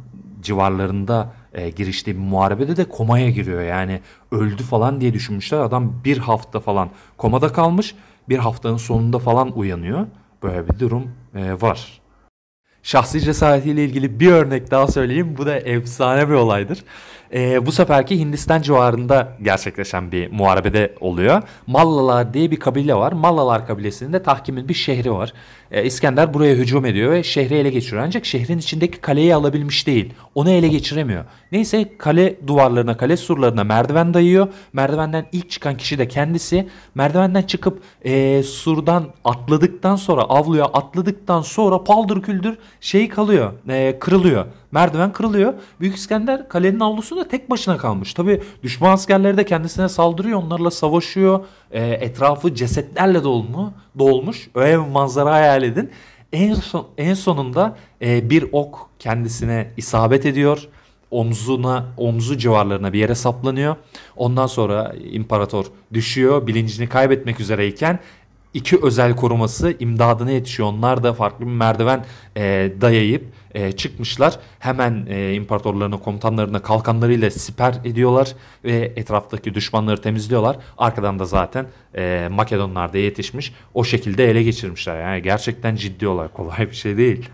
civarlarında 0.41 1.34
e, 1.54 1.70
giriştiği 1.70 2.15
bir 2.15 2.22
muharebede 2.22 2.78
de 2.78 2.86
komaya 2.86 3.30
giriyor. 3.30 3.62
Yani 3.62 4.02
öldü 4.32 4.63
falan 4.63 5.02
diye 5.02 5.13
düşünmüşler. 5.13 5.60
Adam 5.60 5.94
bir 6.06 6.17
hafta 6.17 6.60
falan 6.60 6.89
komada 7.17 7.54
kalmış. 7.54 7.96
Bir 8.30 8.38
haftanın 8.38 8.78
sonunda 8.78 9.20
falan 9.20 9.58
uyanıyor. 9.58 10.08
Böyle 10.44 10.67
bir 10.67 10.80
durum 10.80 11.12
e, 11.36 11.62
var. 11.62 12.02
Şahsi 12.84 13.22
cesaretiyle 13.22 13.86
ilgili 13.86 14.20
bir 14.20 14.32
örnek 14.32 14.72
daha 14.72 14.88
söyleyeyim. 14.88 15.36
Bu 15.38 15.46
da 15.46 15.56
efsane 15.60 16.30
bir 16.30 16.34
olaydır. 16.34 16.84
E, 17.34 17.65
bu 17.65 17.72
seferki 17.72 18.20
Hindistan 18.20 18.62
civarında 18.62 19.38
gerçekleşen 19.41 20.12
bir 20.12 20.32
muharebede 20.32 20.96
oluyor. 21.00 21.41
Mallalar 21.67 22.34
diye 22.34 22.52
bir 22.52 22.60
kabile 22.60 22.96
var. 22.96 23.12
Mallalar 23.12 23.67
kabilesinin 23.67 24.13
de 24.13 24.24
tahkimin 24.24 24.70
bir 24.70 24.74
şehri 24.74 25.12
var. 25.12 25.34
E, 25.72 25.84
İskender 25.84 26.34
buraya 26.34 26.56
hücum 26.56 26.86
ediyor 26.86 27.12
ve 27.12 27.24
şehri 27.24 27.56
ele 27.56 27.70
geçiriyor. 27.70 28.04
Ancak 28.04 28.26
şehrin 28.26 28.58
içindeki 28.58 28.98
kaleyi 28.98 29.36
alabilmiş 29.36 29.88
değil. 29.88 30.13
Onu 30.36 30.50
ele 30.50 30.67
geçiremiyor. 30.67 31.26
Neyse 31.52 31.89
kale 31.98 32.48
duvarlarına, 32.48 32.98
kale 32.98 33.17
surlarına 33.17 33.63
merdiven 33.63 34.13
dayıyor. 34.13 34.48
Merdivenden 34.74 35.26
ilk 35.32 35.50
çıkan 35.50 35.78
kişi 35.78 35.98
de 35.98 36.08
kendisi. 36.08 36.70
Merdivenden 36.96 37.41
çıkıp 37.41 37.82
e, 38.06 38.44
surdan 38.44 39.06
atladıktan 39.24 39.96
sonra, 39.96 40.22
avluya 40.22 40.65
atladıktan 40.65 41.41
sonra 41.41 41.84
paldır 41.84 42.22
küldür 42.22 42.58
şey 42.82 43.10
kalıyor, 43.10 43.52
e, 43.70 44.00
kırılıyor. 44.00 44.46
Merdiven 44.71 45.13
kırılıyor. 45.13 45.53
Büyük 45.79 45.95
İskender 45.95 46.49
kalenin 46.49 46.79
avlusunda 46.79 47.27
tek 47.27 47.49
başına 47.49 47.77
kalmış. 47.77 48.13
Tabi 48.13 48.41
düşman 48.63 48.91
askerleri 48.91 49.38
de 49.38 49.45
kendisine 49.45 49.89
saldırıyor. 49.89 50.43
Onlarla 50.43 50.71
savaşıyor. 50.71 51.45
E, 51.71 51.88
etrafı 51.88 52.55
cesetlerle 52.55 53.23
dolmu, 53.23 53.73
dolmuş. 53.99 54.49
Öyle 54.55 54.71
bir 54.71 54.88
manzara 54.91 55.31
hayal 55.34 55.63
edin. 55.63 55.89
En, 56.34 56.53
son, 56.53 56.88
en 56.97 57.13
sonunda 57.13 57.77
e, 58.01 58.29
bir 58.29 58.45
ok 58.51 58.89
kendisine 58.99 59.71
isabet 59.77 60.25
ediyor. 60.25 60.67
Omzuna, 61.12 61.86
omzu 61.97 62.38
civarlarına 62.38 62.93
bir 62.93 62.99
yere 62.99 63.15
saplanıyor. 63.15 63.75
Ondan 64.15 64.47
sonra 64.47 64.93
imparator 65.12 65.65
düşüyor. 65.93 66.47
Bilincini 66.47 66.89
kaybetmek 66.89 67.39
üzereyken 67.39 67.99
iki 68.54 68.80
özel 68.82 69.16
koruması 69.16 69.76
imdadına 69.80 70.32
yetişiyor. 70.32 70.70
Onlar 70.70 71.04
da 71.04 71.14
farklı 71.14 71.46
bir 71.46 71.52
merdiven 71.52 72.06
e, 72.38 72.72
dayayıp 72.82 73.24
e, 73.54 73.72
çıkmışlar. 73.72 74.40
Hemen 74.60 75.06
e, 75.10 75.34
imparatorlarına, 75.34 75.98
komutanlarına 75.98 76.62
kalkanlarıyla 76.62 77.32
siper 77.32 77.76
ediyorlar 77.84 78.36
ve 78.64 78.94
etraftaki 78.96 79.54
düşmanları 79.54 80.02
temizliyorlar. 80.02 80.58
Arkadan 80.78 81.20
da 81.20 81.26
zaten 81.26 81.66
e, 81.98 82.28
Makedonlar 82.32 82.94
da 82.94 82.98
yetişmiş. 82.98 83.54
O 83.74 83.84
şekilde 83.84 84.32
ele 84.32 84.44
geçirmişler. 84.44 85.02
Yani 85.02 85.22
gerçekten 85.22 85.76
ciddi 85.76 86.08
olay. 86.08 86.28
Kolay 86.28 86.60
bir 86.60 86.76
şey 86.76 86.98
değil. 86.98 87.30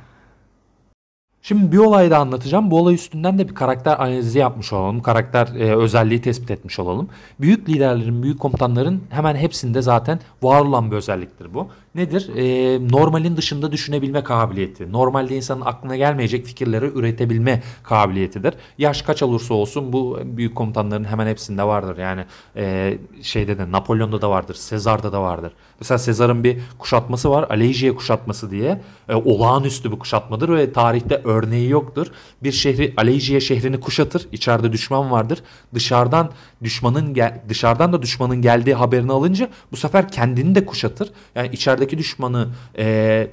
Şimdi 1.47 1.71
bir 1.71 1.77
olayı 1.77 2.11
da 2.11 2.17
anlatacağım. 2.17 2.71
Bu 2.71 2.79
olay 2.79 2.95
üstünden 2.95 3.39
de 3.39 3.49
bir 3.49 3.55
karakter 3.55 3.99
analizi 3.99 4.39
yapmış 4.39 4.73
olalım. 4.73 5.01
Karakter 5.01 5.47
e, 5.47 5.75
özelliği 5.75 6.21
tespit 6.21 6.51
etmiş 6.51 6.79
olalım. 6.79 7.09
Büyük 7.39 7.69
liderlerin, 7.69 8.23
büyük 8.23 8.39
komutanların 8.39 9.03
hemen 9.09 9.35
hepsinde 9.35 9.81
zaten 9.81 10.19
var 10.41 10.61
olan 10.61 10.91
bir 10.91 10.95
özelliktir 10.95 11.53
bu. 11.53 11.67
Nedir? 11.97 12.29
E, 12.35 12.79
normalin 12.91 13.37
dışında 13.37 13.71
düşünebilme 13.71 14.23
kabiliyeti. 14.23 14.91
Normalde 14.91 15.35
insanın 15.35 15.61
aklına 15.61 15.95
gelmeyecek 15.95 16.45
fikirleri 16.45 16.85
üretebilme 16.85 17.63
kabiliyetidir. 17.83 18.53
Yaş 18.77 19.01
kaç 19.01 19.23
olursa 19.23 19.53
olsun 19.53 19.93
bu 19.93 20.19
büyük 20.25 20.55
komutanların 20.55 21.03
hemen 21.03 21.27
hepsinde 21.27 21.63
vardır. 21.63 21.97
Yani 21.97 22.25
e, 22.55 22.97
şeyde 23.21 23.57
de 23.57 23.71
Napolyon'da 23.71 24.21
da 24.21 24.29
vardır, 24.29 24.55
Sezar'da 24.55 25.13
da 25.13 25.21
vardır. 25.21 25.53
Mesela 25.79 25.97
Sezar'ın 25.97 26.43
bir 26.43 26.57
kuşatması 26.79 27.29
var. 27.29 27.45
Alejia 27.49 27.95
kuşatması 27.95 28.51
diye. 28.51 28.81
E, 29.09 29.15
olağanüstü 29.15 29.91
bir 29.91 29.99
kuşatmadır 29.99 30.49
ve 30.49 30.73
tarihte 30.73 31.21
örneği 31.23 31.69
yoktur. 31.69 32.07
Bir 32.43 32.51
şehri 32.51 32.93
Alejia 32.97 33.39
şehrini 33.39 33.79
kuşatır. 33.79 34.27
İçeride 34.31 34.71
düşman 34.71 35.11
vardır. 35.11 35.43
Dışarıdan 35.73 36.31
düşmanın 36.63 37.17
dışarıdan 37.49 37.93
da 37.93 38.01
düşmanın 38.01 38.41
geldiği 38.41 38.73
haberini 38.73 39.11
alınca 39.11 39.49
bu 39.71 39.77
sefer 39.77 40.11
kendini 40.11 40.55
de 40.55 40.65
kuşatır. 40.65 41.11
Yani 41.35 41.49
içerideki 41.87 41.97
düşmanı 41.97 42.49
e, 42.77 43.27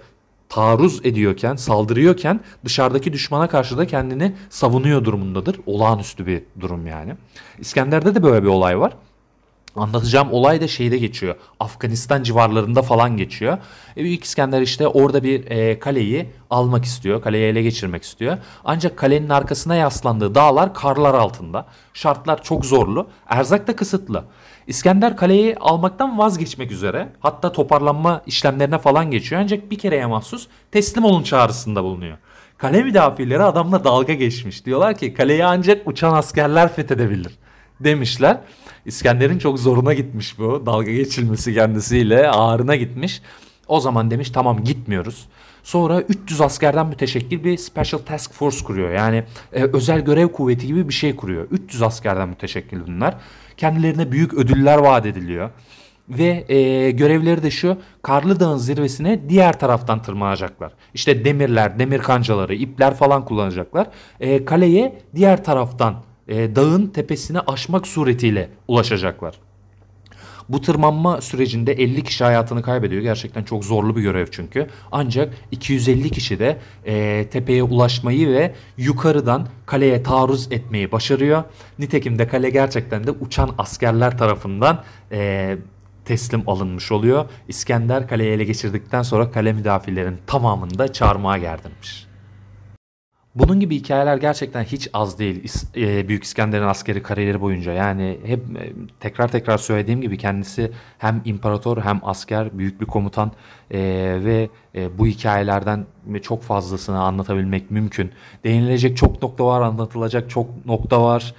taarruz 0.49 1.01
ediyorken, 1.05 1.57
saldırıyorken 1.57 2.41
dışarıdaki 2.65 3.13
düşmana 3.13 3.49
karşı 3.49 3.79
da 3.79 3.87
kendini 3.87 4.35
savunuyor 4.51 5.05
durumundadır. 5.05 5.61
Olağanüstü 5.67 6.27
bir 6.27 6.43
durum 6.61 6.87
yani. 6.87 7.15
İskender'de 7.59 8.15
de 8.15 8.23
böyle 8.23 8.43
bir 8.43 8.49
olay 8.49 8.79
var. 8.79 8.93
Anlatacağım 9.77 10.33
olay 10.33 10.61
da 10.61 10.69
şeyde 10.69 10.99
geçiyor. 10.99 11.35
Afganistan 11.61 12.23
civarlarında 12.23 12.83
falan 12.83 13.17
geçiyor. 13.17 13.59
E, 13.97 14.05
Büyük 14.05 14.25
İskender 14.25 14.61
işte 14.63 14.89
orada 14.89 15.23
bir 15.23 15.51
e, 15.51 15.79
kaleyi 15.79 16.31
almak 16.51 16.85
istiyor. 16.85 17.23
Kaleyi 17.23 17.45
ele 17.45 17.63
geçirmek 17.63 18.03
istiyor. 18.03 18.39
Ancak 18.65 18.97
kalenin 18.97 19.29
arkasına 19.29 19.75
yaslandığı 19.75 20.35
dağlar 20.35 20.75
karlar 20.75 21.15
altında. 21.15 21.67
Şartlar 21.95 22.43
çok 22.43 22.65
zorlu. 22.65 23.07
Erzak 23.29 23.67
da 23.67 23.77
kısıtlı. 23.77 24.25
İskender 24.67 25.17
kaleyi 25.17 25.57
almaktan 25.57 26.19
vazgeçmek 26.19 26.71
üzere. 26.73 27.09
Hatta 27.21 27.53
toparlanma 27.53 28.23
işlemlerine 28.27 28.79
falan 28.79 29.11
geçiyor. 29.11 29.41
Ancak 29.41 29.71
bir 29.71 29.79
kereye 29.79 30.07
mahsus 30.07 30.47
teslim 30.73 31.05
olun 31.05 31.23
çağrısında 31.23 31.85
bulunuyor. 31.85 32.19
Kale 32.59 32.83
müdafileri 32.83 33.43
adamla 33.43 33.85
dalga 33.85 34.15
geçmiş. 34.15 34.67
Diyorlar 34.67 34.99
ki 34.99 35.15
kaleyi 35.15 35.45
ancak 35.45 35.89
uçan 35.89 36.15
askerler 36.15 36.73
fethedebilir 36.73 37.33
demişler. 37.81 38.39
İskender'in 38.87 39.39
çok 39.39 39.59
zoruna 39.59 39.95
gitmiş 39.95 40.39
bu. 40.39 40.67
Dalga 40.67 40.91
geçilmesi 40.93 41.55
kendisiyle 41.55 42.31
ağrına 42.31 42.77
gitmiş. 42.77 43.23
O 43.69 43.81
zaman 43.81 44.11
demiş 44.11 44.31
tamam 44.31 44.65
gitmiyoruz. 44.65 45.29
Sonra 45.63 46.01
300 46.01 46.41
askerden 46.41 46.87
müteşekkil 46.87 47.45
bir 47.45 47.57
Special 47.57 48.01
Task 48.01 48.33
Force 48.33 48.65
kuruyor. 48.65 48.91
Yani 48.91 49.25
e, 49.53 49.63
özel 49.65 50.01
görev 50.01 50.29
kuvveti 50.29 50.67
gibi 50.67 50.89
bir 50.89 50.95
şey 50.95 51.17
kuruyor. 51.17 51.47
300 51.51 51.83
askerden 51.83 52.29
müteşekkil 52.29 52.87
bunlar. 52.87 53.15
Kendilerine 53.57 54.13
büyük 54.13 54.35
ödüller 54.35 54.79
vaat 54.79 55.07
ediliyor. 55.07 55.51
Ve 56.09 56.45
e, 56.49 56.91
görevleri 56.91 57.43
de 57.43 57.51
şu 57.51 57.77
Karlı 58.03 58.41
Dağ'ın 58.41 58.57
zirvesine 58.57 59.29
diğer 59.29 59.59
taraftan 59.59 60.03
tırmanacaklar. 60.03 60.73
İşte 60.95 61.25
demirler, 61.25 61.79
demir 61.79 61.99
kancaları, 61.99 62.55
ipler 62.55 62.95
falan 62.95 63.25
kullanacaklar. 63.25 63.87
E, 64.21 64.45
kaleye 64.45 64.99
diğer 65.15 65.45
taraftan 65.45 65.95
e, 66.29 66.57
dağın 66.57 66.87
tepesine 66.87 67.41
aşmak 67.41 67.87
suretiyle 67.87 68.49
ulaşacaklar. 68.69 69.35
Bu 70.49 70.61
tırmanma 70.61 71.21
sürecinde 71.21 71.73
50 71.73 72.05
kişi 72.05 72.25
hayatını 72.25 72.63
kaybediyor. 72.63 73.03
Gerçekten 73.03 73.43
çok 73.43 73.65
zorlu 73.65 73.97
bir 73.97 74.03
görev 74.03 74.27
çünkü. 74.31 74.67
Ancak 74.93 75.35
250 75.51 76.11
kişi 76.11 76.39
de 76.39 76.59
e, 76.87 77.27
tepeye 77.31 77.63
ulaşmayı 77.63 78.29
ve 78.29 78.55
yukarıdan 78.77 79.49
kaleye 79.67 80.03
taarruz 80.03 80.53
etmeyi 80.53 80.93
başarıyor. 80.93 81.45
Nitekim 81.79 82.19
de 82.19 82.29
kale 82.29 82.51
gerçekten 82.51 83.07
de 83.07 83.11
uçan 83.11 83.51
askerler 83.59 84.19
tarafından 84.19 84.85
e, 85.13 85.57
teslim 86.05 86.43
alınmış 86.47 86.93
oluyor. 86.93 87.25
İskender 87.49 88.09
kaleyi 88.09 88.31
ele 88.31 88.45
geçirdikten 88.45 89.03
sonra 89.03 89.31
kale 89.31 89.53
müdafilerin 89.53 90.19
tamamını 90.27 90.79
da 90.79 90.93
çarmıha 90.93 91.39
gerdirmiş. 91.39 92.14
Bunun 93.35 93.61
gibi 93.61 93.77
hikayeler 93.77 94.17
gerçekten 94.17 94.63
hiç 94.63 94.89
az 94.93 95.19
değil. 95.19 95.53
E, 95.77 96.09
Büyük 96.09 96.25
İskender'in 96.25 96.65
askeri 96.65 97.03
kariyeri 97.03 97.41
boyunca. 97.41 97.73
Yani 97.73 98.19
hep 98.25 98.41
e, 98.41 98.73
tekrar 99.01 99.29
tekrar 99.29 99.59
söylediğim 99.59 100.01
gibi 100.01 100.19
kendisi 100.19 100.73
hem 100.99 101.23
imparator 101.25 101.83
hem 101.83 102.01
asker, 102.03 102.59
büyük 102.59 102.81
bir 102.81 102.87
komutan 102.87 103.33
e, 103.71 103.79
ve 104.25 104.49
bu 104.99 105.07
hikayelerden 105.07 105.87
çok 106.23 106.43
fazlasını 106.43 107.01
anlatabilmek 107.01 107.71
mümkün. 107.71 108.11
Değinilecek 108.45 108.97
çok 108.97 109.23
nokta 109.23 109.47
var, 109.47 109.61
anlatılacak 109.61 110.31
çok 110.31 110.67
nokta 110.67 111.03
var. 111.05 111.35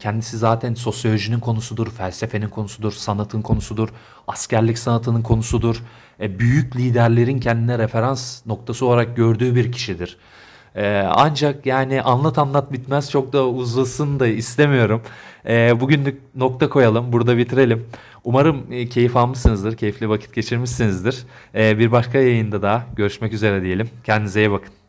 Kendisi 0.00 0.38
zaten 0.38 0.74
sosyolojinin 0.74 1.40
konusudur, 1.40 1.90
felsefenin 1.90 2.48
konusudur, 2.48 2.92
sanatın 2.92 3.42
konusudur, 3.42 3.88
askerlik 4.28 4.78
sanatının 4.78 5.22
konusudur. 5.22 5.82
E, 6.20 6.38
büyük 6.38 6.76
liderlerin 6.76 7.40
kendine 7.40 7.78
referans 7.78 8.46
noktası 8.46 8.86
olarak 8.86 9.16
gördüğü 9.16 9.54
bir 9.54 9.72
kişidir. 9.72 10.18
Ee, 10.76 11.04
ancak 11.10 11.66
yani 11.66 12.02
anlat 12.02 12.38
anlat 12.38 12.72
bitmez 12.72 13.10
çok 13.10 13.32
da 13.32 13.48
uzasın 13.48 14.20
da 14.20 14.26
istemiyorum. 14.26 15.02
Ee, 15.46 15.80
bugünlük 15.80 16.20
nokta 16.36 16.68
koyalım, 16.68 17.12
burada 17.12 17.36
bitirelim. 17.36 17.86
Umarım 18.24 18.66
e, 18.70 18.88
keyif 18.88 19.16
almışsınızdır, 19.16 19.76
keyifli 19.76 20.08
vakit 20.08 20.34
geçirmişsinizdir. 20.34 21.24
Ee, 21.54 21.78
bir 21.78 21.92
başka 21.92 22.18
yayında 22.18 22.62
daha 22.62 22.86
görüşmek 22.96 23.32
üzere 23.32 23.62
diyelim. 23.62 23.90
Kendinize 24.04 24.40
iyi 24.40 24.50
bakın. 24.50 24.83